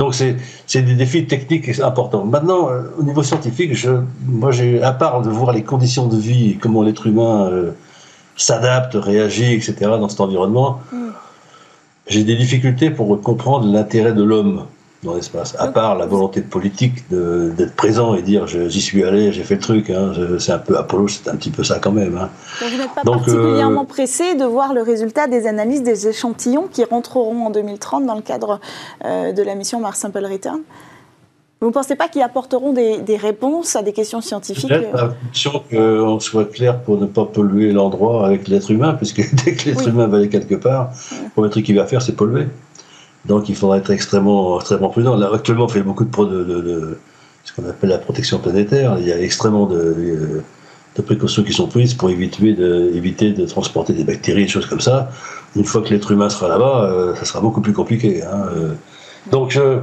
[0.00, 2.24] Donc c'est des défis techniques importants.
[2.24, 3.90] Maintenant, euh, au niveau scientifique, je,
[4.24, 7.72] moi j'ai, à part de voir les conditions de vie comment l'être humain euh,
[8.34, 9.74] s'adapte, réagit, etc.
[9.80, 10.96] dans cet environnement, mm.
[12.06, 14.64] j'ai des difficultés pour comprendre l'intérêt de l'homme
[15.02, 19.44] dans l'espace, à part la volonté politique d'être présent et dire j'y suis allé, j'ai
[19.44, 19.88] fait le truc.
[19.88, 22.18] Hein, c'est un peu Apollo, c'est un petit peu ça quand même.
[22.18, 22.28] Hein.
[22.60, 26.68] Donc vous n'êtes pas particulièrement euh, pressé de voir le résultat des analyses des échantillons
[26.70, 28.60] qui rentreront en 2030 dans le cadre
[29.04, 30.60] euh, de la mission Mars Sample Return
[31.60, 35.14] vous ne pensez pas qu'ils apporteront des, réponses à des questions scientifiques Peut-être,
[35.74, 36.06] euh?
[36.06, 39.86] Qu'on soit clair pour ne pas polluer l'endroit avec l'être humain, puisque dès que l'être
[39.86, 42.46] humain va aller quelque part, le premier truc qu'il va faire, c'est polluer.
[43.26, 45.16] Donc il faudra être extrêmement, extrêmement prudent.
[45.16, 46.98] Là, actuellement, on fait beaucoup de, de,
[47.44, 48.96] ce qu'on appelle la protection planétaire.
[48.98, 50.42] Il y a extrêmement de,
[51.06, 54.80] précautions qui sont prises pour éviter de, éviter de transporter des bactéries, des choses comme
[54.80, 55.10] ça.
[55.56, 58.22] Une fois que l'être humain sera là-bas, euh, ça sera beaucoup plus compliqué.
[58.22, 58.74] Hein, euh.
[59.30, 59.78] Donc je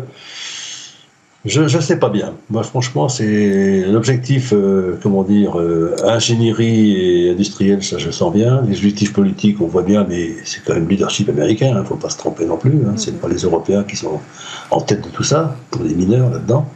[1.45, 2.34] je ne sais pas bien.
[2.50, 8.63] Moi, franchement, c'est l'objectif, euh, comment dire, euh, ingénierie et industrielle, ça je sens bien.
[8.67, 11.84] Les objectifs politiques, on voit bien, mais c'est quand même leadership américain, il hein, ne
[11.84, 12.73] faut pas se tromper non plus.
[12.86, 12.97] Hein.
[12.97, 14.19] Ce n'est pas les Européens qui sont
[14.71, 16.67] en tête de tout ça, pour les mineurs là-dedans.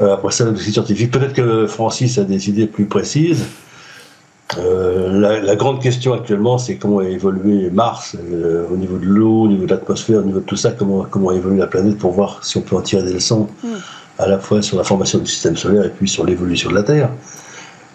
[0.00, 3.44] Euh, après ça, l'objectif scientifique, peut-être que Francis a des idées plus précises.
[4.58, 9.48] Euh, la, grande question actuellement, c'est comment évoluer Mars euh, au niveau de l'eau, au
[9.48, 12.44] niveau de l'atmosphère, au niveau de tout ça, comment, comment évolue la planète pour voir
[12.44, 13.68] si on peut en tirer des leçons, hmm.
[14.18, 16.82] à la fois sur la formation du système solaire et puis sur l'évolution de la
[16.82, 17.10] Terre.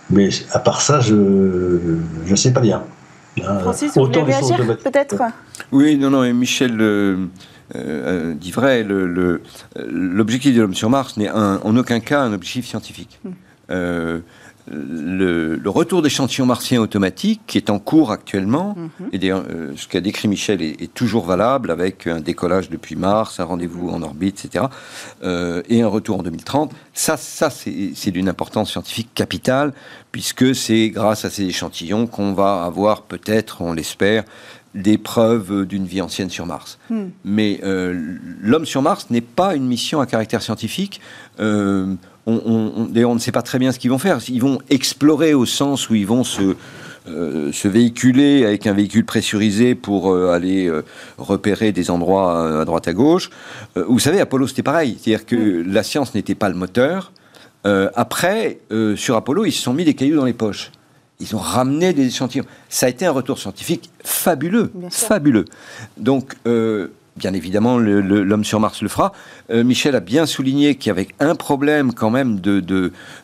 [0.10, 2.84] Mais à part ça, je ne sais pas bien.
[3.44, 5.16] Hein, Francis, vous voulez réagir peut-être?
[5.72, 7.28] Oui, non, non, et Michel euh,
[8.34, 13.20] dit vrai, l'objectif de l'homme sur Mars n'est en aucun cas un objectif scientifique.
[13.24, 13.32] Hmm.
[14.68, 19.10] Le, retour d'échantillons martiens automatiques qui est en cours actuellement, mhm.
[19.12, 23.40] et d'ailleurs euh, ce qu'a décrit Michel est, toujours valable avec un décollage depuis Mars,
[23.40, 24.66] un rendez-vous en orbite, etc.,
[25.24, 26.72] euh, et un retour en 2030.
[26.94, 29.74] Ça, ça c'est d'une importance scientifique capitale,
[30.12, 34.24] puisque c'est grâce à ces échantillons qu'on va avoir peut-être, on l'espère,
[34.76, 36.78] des preuves d'une vie ancienne sur Mars.
[36.92, 37.08] Hmm.
[37.24, 41.02] Mais euh, l'homme sur Mars n'est pas une mission à caractère scientifique
[42.30, 44.20] on, d'ailleurs, on ne sait pas très bien ce qu'ils vont faire.
[44.28, 46.56] Ils vont explorer au sens où ils vont se,
[47.08, 50.84] euh, véhiculer avec un véhicule pressurisé pour euh, aller euh,
[51.18, 53.30] repérer des endroits à, droite à gauche.
[53.76, 54.98] vous savez, Apollo, c'était pareil.
[55.00, 55.72] C'est-à-dire que mm.
[55.72, 57.12] la science n'était pas le moteur.
[57.64, 58.60] après,
[58.96, 60.72] sur Apollo, ils se sont mis des cailloux dans les poches.
[61.20, 62.46] Ils ont ramené des échantillons.
[62.70, 65.46] Ça a été un retour scientifique fabuleux, fabuleux.
[65.98, 66.36] Donc,
[67.20, 69.12] bien évidemment, l'homme sur Mars le fera.
[69.52, 72.62] Euh, Michel a bien souligné qu'il y avait un problème quand même de,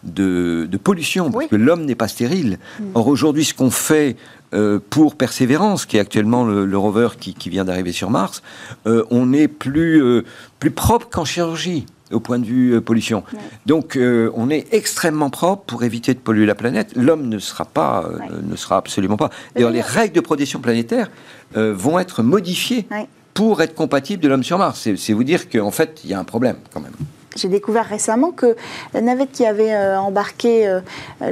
[0.03, 2.59] de, pollution, parce que l'homme n'est pas stérile.
[2.79, 2.83] Mm.
[2.93, 4.17] Or, aujourd'hui, ce qu'on fait
[4.53, 8.43] euh, pour Persévérance, qui est actuellement le, rover qui, vient d'arriver sur Mars,
[8.85, 10.23] euh, on est plus,
[10.59, 13.23] plus propre qu'en chirurgie au point de vue pollution.
[13.65, 16.91] Donc on est extrêmement propre pour éviter de polluer la planète.
[16.95, 18.07] L'homme ne sera pas,
[18.43, 19.31] ne sera absolument pas.
[19.55, 21.09] D'ailleurs, les règles de protection planétaire
[21.55, 22.87] vont être modifiées
[23.35, 24.87] pour être compatible de l'homme sur Mars.
[24.95, 26.93] C'est vous dire qu'en fait, il y a un problème quand même.
[27.35, 28.55] J'ai découvert récemment que
[28.93, 30.79] la navette qui avait euh, embarqué euh,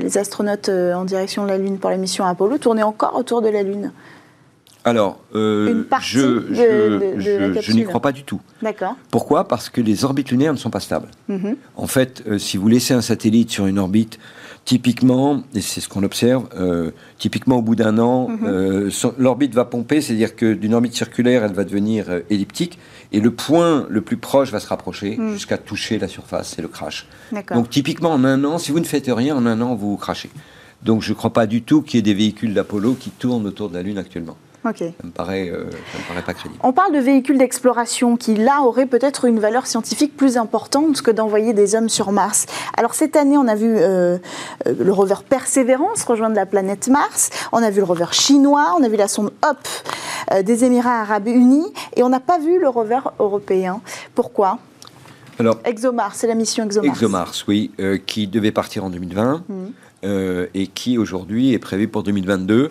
[0.02, 3.42] les astronautes euh, en direction de la Lune pour la mission Apollo tournait encore autour
[3.42, 3.94] de la Lune.
[4.84, 8.42] Alors, Une je, je, n'y crois pas du tout.
[8.62, 8.98] D'accord.
[9.12, 9.48] Pourquoi?
[9.48, 11.08] Parce que les orbites lunaires ne sont pas stables.
[11.30, 11.56] Mhm.
[11.78, 14.20] En fait, si vous laissez un satellite sur une orbite
[14.66, 18.40] Typiquement, et c'est ce qu'on observe, euh, typiquement au bout d'un an, mhm.
[18.46, 22.80] euh, l'orbite va pomper, c'est-à-dire que d'une orbite circulaire, elle va devenir euh, elliptique,
[23.12, 25.34] et le point le plus proche va se rapprocher mhm.
[25.34, 27.08] jusqu'à toucher la surface, c'est le crash.
[27.54, 29.98] Donc typiquement en un an, si vous ne faites rien, en un an, vous, vous
[29.98, 30.30] crachez.
[30.82, 33.46] Donc je ne crois pas du tout qu'il y ait des véhicules d'Apollo qui tournent
[33.46, 34.38] autour de la Lune actuellement.
[34.64, 36.60] Ça me paraît, euh, me paraît pas crédible.
[36.64, 41.12] On parle de véhicules d'exploration qui, là, auraient peut-être une valeur scientifique plus importante que
[41.12, 42.46] d'envoyer des hommes sur Mars.
[42.78, 44.18] Alors, cette année, on a vu euh,
[44.66, 47.30] euh, le rover Persévérance rejoindre la planète Mars.
[47.52, 48.74] On a vu le rover chinois.
[48.80, 51.68] On a vu la sonde HOP des Émirats Arabes Unis.
[51.98, 53.82] Et on n'a pas vu le rover européen.
[54.16, 54.60] Pourquoi?
[55.40, 56.94] Alors, ExoMars, c'est la mission ExoMars.
[56.94, 57.72] ExoMars, oui,
[58.06, 60.44] qui devait partir en 2020 mmh.
[60.54, 62.70] et qui aujourd'hui est prévu pour 2022.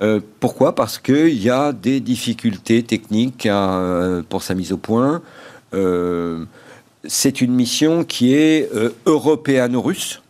[0.00, 0.74] Euh, pourquoi?
[0.74, 5.22] Parce qu'il y a des difficultés techniques euh, pour sa mise au point.
[5.74, 6.44] Euh,
[7.04, 8.70] c'est une mission qui est
[9.06, 10.22] européano-russe.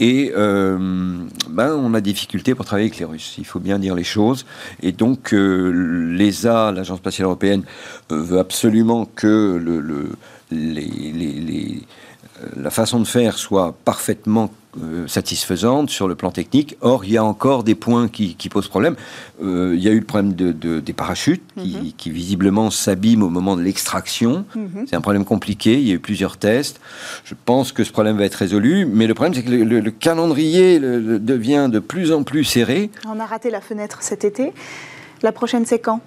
[0.00, 3.94] Et ben, on a des difficultés pour travailler avec les Russes, il faut bien dire
[3.94, 4.44] les choses.
[4.82, 7.62] Et donc l'ESA, l'Agence spatiale européenne,
[8.10, 10.10] veut absolument que le,
[12.56, 14.50] la façon de faire soit parfaitement
[14.82, 16.76] euh, satisfaisante sur le plan technique.
[16.80, 18.96] Or, il y a encore des points qui, posent problème.
[19.42, 21.92] Euh, il y a eu le problème de, des parachutes mhm.
[21.96, 24.44] qui, visiblement s'abîment au moment de l'extraction.
[24.54, 24.86] Mhm.
[24.88, 25.74] C'est un problème compliqué.
[25.74, 26.80] Il y a eu plusieurs tests.
[27.24, 28.86] Je pense que ce problème va être résolu.
[28.86, 32.90] Mais le problème, c'est que le, calendrier devient de plus en plus serré.
[33.06, 34.52] On a raté la fenêtre cet été.
[35.22, 36.00] La prochaine, c'est quand?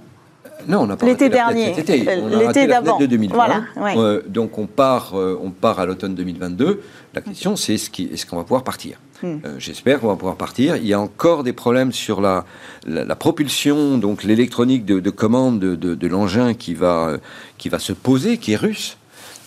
[0.67, 3.65] Non, on n'a pas l'été dernier, l'été d'avant, de 2020.
[3.77, 6.81] Euh, donc on part, on part à l'automne 2022.
[7.13, 8.99] La question, c'est est-ce qu'on va pouvoir partir?
[9.23, 9.37] Hmm.
[9.45, 10.75] euh, J'espère qu'on va pouvoir partir.
[10.75, 12.45] Il y a encore des problèmes sur la,
[12.85, 17.17] la, propulsion, donc l'électronique de, commande de, l'engin qui va,
[17.57, 18.97] qui va se poser, qui est russe.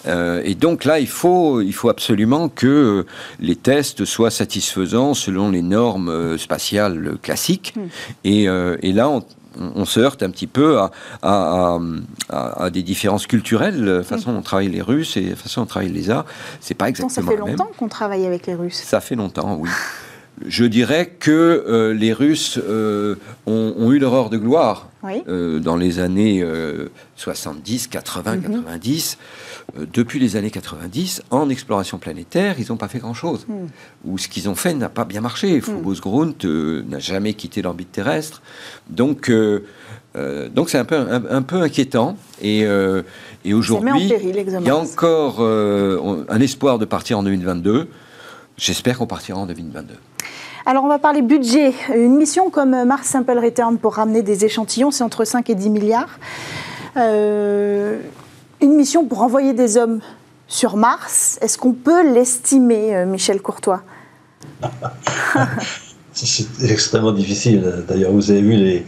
[0.07, 3.05] Euh, et donc là, il faut, il faut absolument que
[3.39, 7.75] les tests soient satisfaisants selon les normes spatiales classiques.
[7.77, 7.89] Hmm.
[8.25, 9.23] Et, et, là, on,
[9.59, 10.79] on se heurte un petit peu
[11.23, 11.81] à,
[12.73, 15.69] des différences culturelles, la façon dont on travaille les Russes et la façon dont on
[15.69, 16.27] travaille les Arts.
[16.61, 18.83] C'est pas exactement Ça fait longtemps qu'on travaille avec les Russes.
[18.83, 19.71] Ça fait longtemps, oui.
[20.47, 23.17] Je dirais que euh, les Russes euh,
[23.47, 26.45] ont, eu leur heure de gloire euh, dans les années
[27.17, 29.19] 70, 80, 90.
[29.93, 33.47] depuis les années 90, en exploration planétaire, ils n'ont pas fait grand-chose.
[33.49, 33.55] Mm.
[34.07, 35.59] Ou ce qu'ils ont fait n'a pas bien marché.
[35.59, 35.61] Mm.
[35.61, 38.41] Phobos Grunt n'a jamais quitté l'orbite terrestre.
[38.89, 39.31] Donc,
[40.55, 42.17] donc c'est un peu, un, peu inquiétant.
[42.41, 42.61] Et,
[43.45, 47.89] et aujourd'hui, il y a encore un espoir de partir en 2022.
[48.57, 49.95] J'espère qu'on partira en 2022.
[50.71, 51.75] Alors on va parler budget.
[51.93, 55.69] Une mission comme Mars Simple Return pour ramener des échantillons, c'est entre 5 et 10
[55.69, 56.21] milliards.
[56.97, 57.99] Euh,
[58.61, 59.99] une mission pour envoyer des hommes
[60.47, 63.83] sur Mars, est-ce qu'on peut l'estimer, euh, Michel Courtois?
[66.13, 67.85] C'est extrêmement difficile.
[67.89, 68.87] D'ailleurs, vous avez vu les,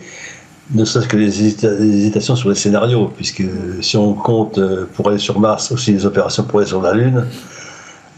[0.75, 3.43] ne serait-ce que les, hésitations sur les scénarios, puisque
[3.81, 6.95] si on compte euh, pour aller sur Mars, aussi les opérations pour aller sur la
[6.95, 7.27] Lune,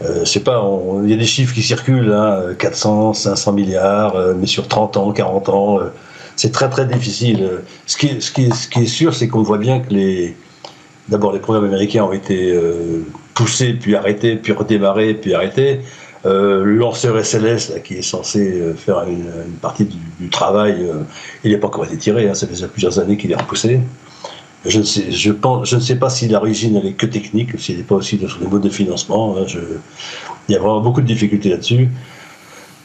[0.01, 0.61] euh, c'est pas,
[1.03, 2.13] il y a des chiffres qui circulent,
[2.59, 5.85] 400, hein, 500 milliards, euh, mais sur 30 ans, 40 ans, euh,
[6.35, 7.61] c'est très très difficile.
[7.85, 10.35] Ce qui est, ce qui ce qui est sûr, c'est qu'on voit bien que les,
[11.07, 12.59] d'abord les programmes américains ont été
[13.33, 15.79] poussés, puis arrêtés, puis redémarrés, puis arrêtés.
[16.25, 19.87] le lanceur SLS, là, qui est censé faire une, partie
[20.19, 20.85] du, travail,
[21.45, 23.79] il n'est pas encore été tiré, hein, ça fait plusieurs années qu'il est repoussé.
[24.65, 27.59] Je ne sais, je pense, je ne sais pas si l'origine elle est que technique,
[27.59, 29.35] s'il n'est pas aussi sur les modes de financement.
[29.37, 29.59] Hein, je,
[30.47, 31.89] il y a vraiment beaucoup de difficultés là-dessus.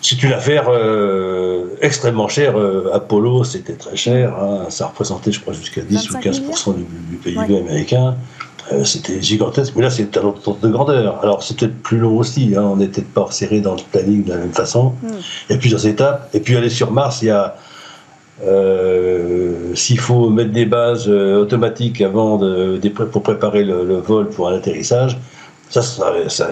[0.03, 2.59] C'est une affaire euh, extrêmement chère.
[2.59, 4.35] Euh, Apollo, c'était très cher.
[4.41, 8.17] Hein, ça représentait, je crois, jusqu'à 10 ou 15 du, du, PIB américain.
[8.73, 9.75] Euh, c'était gigantesque.
[9.77, 11.21] Mais là, c'est un autre de grandeur.
[11.23, 12.55] Alors, c'est peut-être plus long aussi.
[12.57, 14.95] Hein, on n'est peut-être pas serré dans le planning de la même façon.
[15.03, 15.09] Hmm.
[15.49, 16.31] Il y a plusieurs étapes.
[16.33, 17.57] Et puis, aller sur Mars, il y a
[18.43, 24.49] euh, s'il faut mettre des bases euh, automatiques avant de, pour préparer le, vol pour
[24.49, 25.19] un atterrissage,
[25.69, 26.51] ça, ça, ça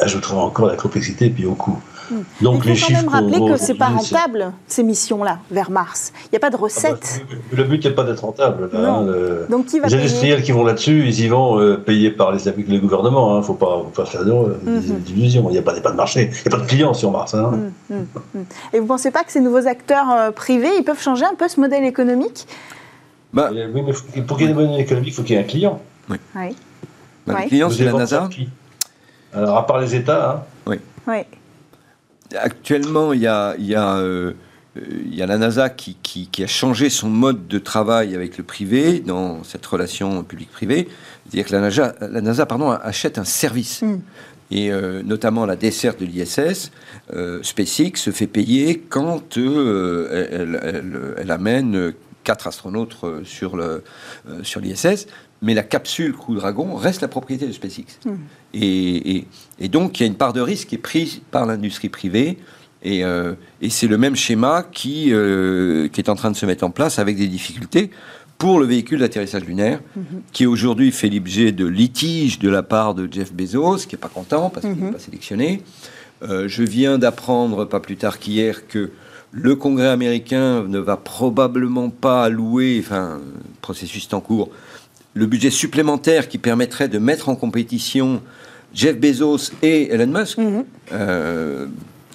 [0.00, 1.78] ajoutera encore la complexité et puis au coût.
[2.40, 6.12] Donc Il faut quand même rappeler que c'est pas rentable ces missions-là vers Mars.
[6.26, 7.24] Il n'y a pas de ah bah, recette.
[7.52, 8.70] le but n'est pas d'être rentable.
[8.74, 9.06] Hein,
[9.48, 12.40] Donc qui va les industriels qui vont là-dessus, ils y vont euh, payés par les,
[12.66, 13.32] les gouvernements.
[13.32, 13.38] Il hein.
[13.38, 15.48] ne faut pas, pas faire d'illusions.
[15.48, 17.34] Il n'y a pas, pas de marché, il n'y a pas de clients sur Mars.
[17.34, 17.52] Hein.
[17.90, 21.00] Mhm, mhm, Et vous ne pensez pas que ces nouveaux acteurs euh, privés, ils peuvent
[21.00, 22.46] changer un peu ce modèle économique?
[23.32, 25.42] Bah, oui, mais pour qu'il y ait un modèle économique, il faut qu'il y ait
[25.42, 25.80] un client.
[26.08, 26.16] Oui.
[26.34, 26.56] oui.
[27.26, 28.28] Bah, Le client, c'est la NASA.
[29.32, 30.46] Alors, à part les États.
[30.66, 30.76] Oui.
[31.06, 31.18] oui
[32.36, 34.32] actuellement, il y a, euh,
[34.76, 40.22] la NASA qui, a changé son mode de travail avec le privé dans cette relation
[40.22, 40.88] public-privé.
[41.24, 43.82] C'est-à-dire que la NASA, la NASA pardon, achète un service.
[43.82, 43.98] Hmm.
[44.52, 46.72] Et euh, notamment la desserte de l'ISS,
[47.12, 51.92] euh, SpaceX se fait payer quand elle, amène
[52.24, 55.06] quatre astronautes sur l'ISS
[55.42, 57.98] mais la capsule Crew Dragon reste la propriété de SpaceX.
[58.04, 58.16] Hmm.
[58.54, 59.24] Et,
[59.68, 62.38] donc, il y a une part de risque qui est prise par l'industrie privée.
[62.82, 63.34] Et, euh,
[63.68, 66.98] c'est le même schéma qui, euh, qui est en train de se mettre en place
[66.98, 67.90] avec des difficultés
[68.38, 70.02] pour le véhicule d'atterrissage lunaire, hmm.
[70.32, 74.08] qui aujourd'hui fait l'objet de litiges de la part de Jeff Bezos, qui n'est pas
[74.08, 74.92] content parce qu'il n'est hmm.
[74.94, 75.62] pas sélectionné.
[76.22, 78.92] Euh, je viens d'apprendre, pas plus tard qu'hier, que
[79.30, 84.50] le Congrès américain ne va probablement pas allouer, enfin, le processus est en cours,
[85.14, 88.22] le budget supplémentaire qui permettrait de mettre en compétition
[88.74, 90.64] Jeff Bezos et Elon Musk, mhm.
[90.92, 91.66] euh,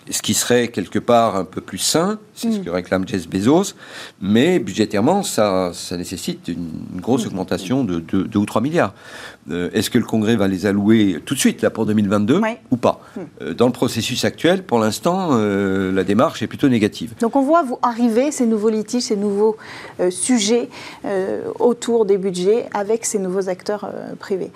[0.09, 2.63] ce qui serait quelque part un peu plus sain, c'est ce mm.
[2.65, 3.73] que réclame Jeff Bezos,
[4.21, 7.27] mais budgétairement, ça, ça nécessite une grosse mm.
[7.27, 8.93] augmentation de 2 ou 3 milliards.
[9.49, 12.39] Euh, est-ce que le Congrès va les allouer tout de suite, là, pour 2022,
[12.71, 13.01] ou pas
[13.41, 17.13] euh, Dans le processus actuel, pour l'instant, euh, la démarche est plutôt négative.
[17.19, 19.57] Donc on voit vous arriver ces nouveaux litiges, ces nouveaux
[20.09, 20.69] sujets
[21.59, 23.89] autour des budgets avec ces nouveaux acteurs
[24.19, 24.51] privés.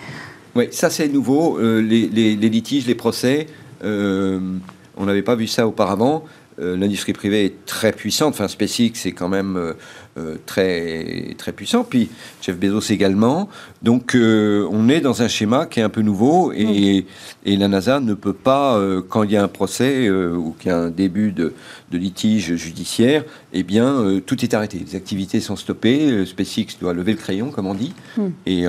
[0.55, 3.47] Oui, ça c'est nouveau, les, les, les, litiges, les procès.
[3.83, 6.25] On n'avait pas vu ça auparavant.
[6.59, 8.33] Euh, l'industrie privée est très puissante.
[8.33, 9.73] Enfin, SpaceX c'est quand même euh,
[10.17, 11.83] euh, très, très puissant.
[11.83, 12.09] Puis
[12.41, 13.47] Jeff Bezos également.
[13.81, 17.05] Donc euh, on est dans un schéma qui est un peu nouveau et,
[17.45, 20.69] et la NASA ne peut pas, euh, quand il y a un procès ou qu'il
[20.69, 21.53] y a un début de,
[21.91, 23.23] de litige judiciaire,
[23.53, 24.79] eh bien tout est arrêté.
[24.85, 26.25] Les activités sont stoppées.
[26.25, 27.93] SpaceX doit lever le crayon, comme on dit.
[28.17, 28.29] Hmm.
[28.45, 28.65] Et,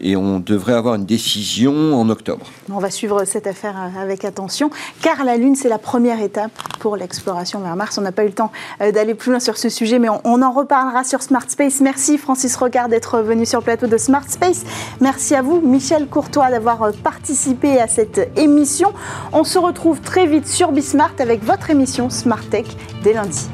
[0.00, 2.46] et, on devrait avoir une décision en octobre.
[2.72, 4.70] On va suivre cette affaire avec attention,
[5.02, 7.98] car la Lune, c'est la première étape pour l'exploration vers Mars.
[7.98, 10.42] On n'a pas eu le temps d'aller plus loin sur ce sujet, mais on, on
[10.42, 11.80] en reparlera sur Smart Space.
[11.80, 14.64] Merci Francis Rocard d'être venu sur le plateau de Smart Space.
[15.00, 18.92] Merci à vous Michel Courtois d'avoir participé à cette émission.
[19.32, 22.63] On se retrouve très vite sur Bismart avec votre émission Smart Tech
[23.02, 23.48] dès lundi.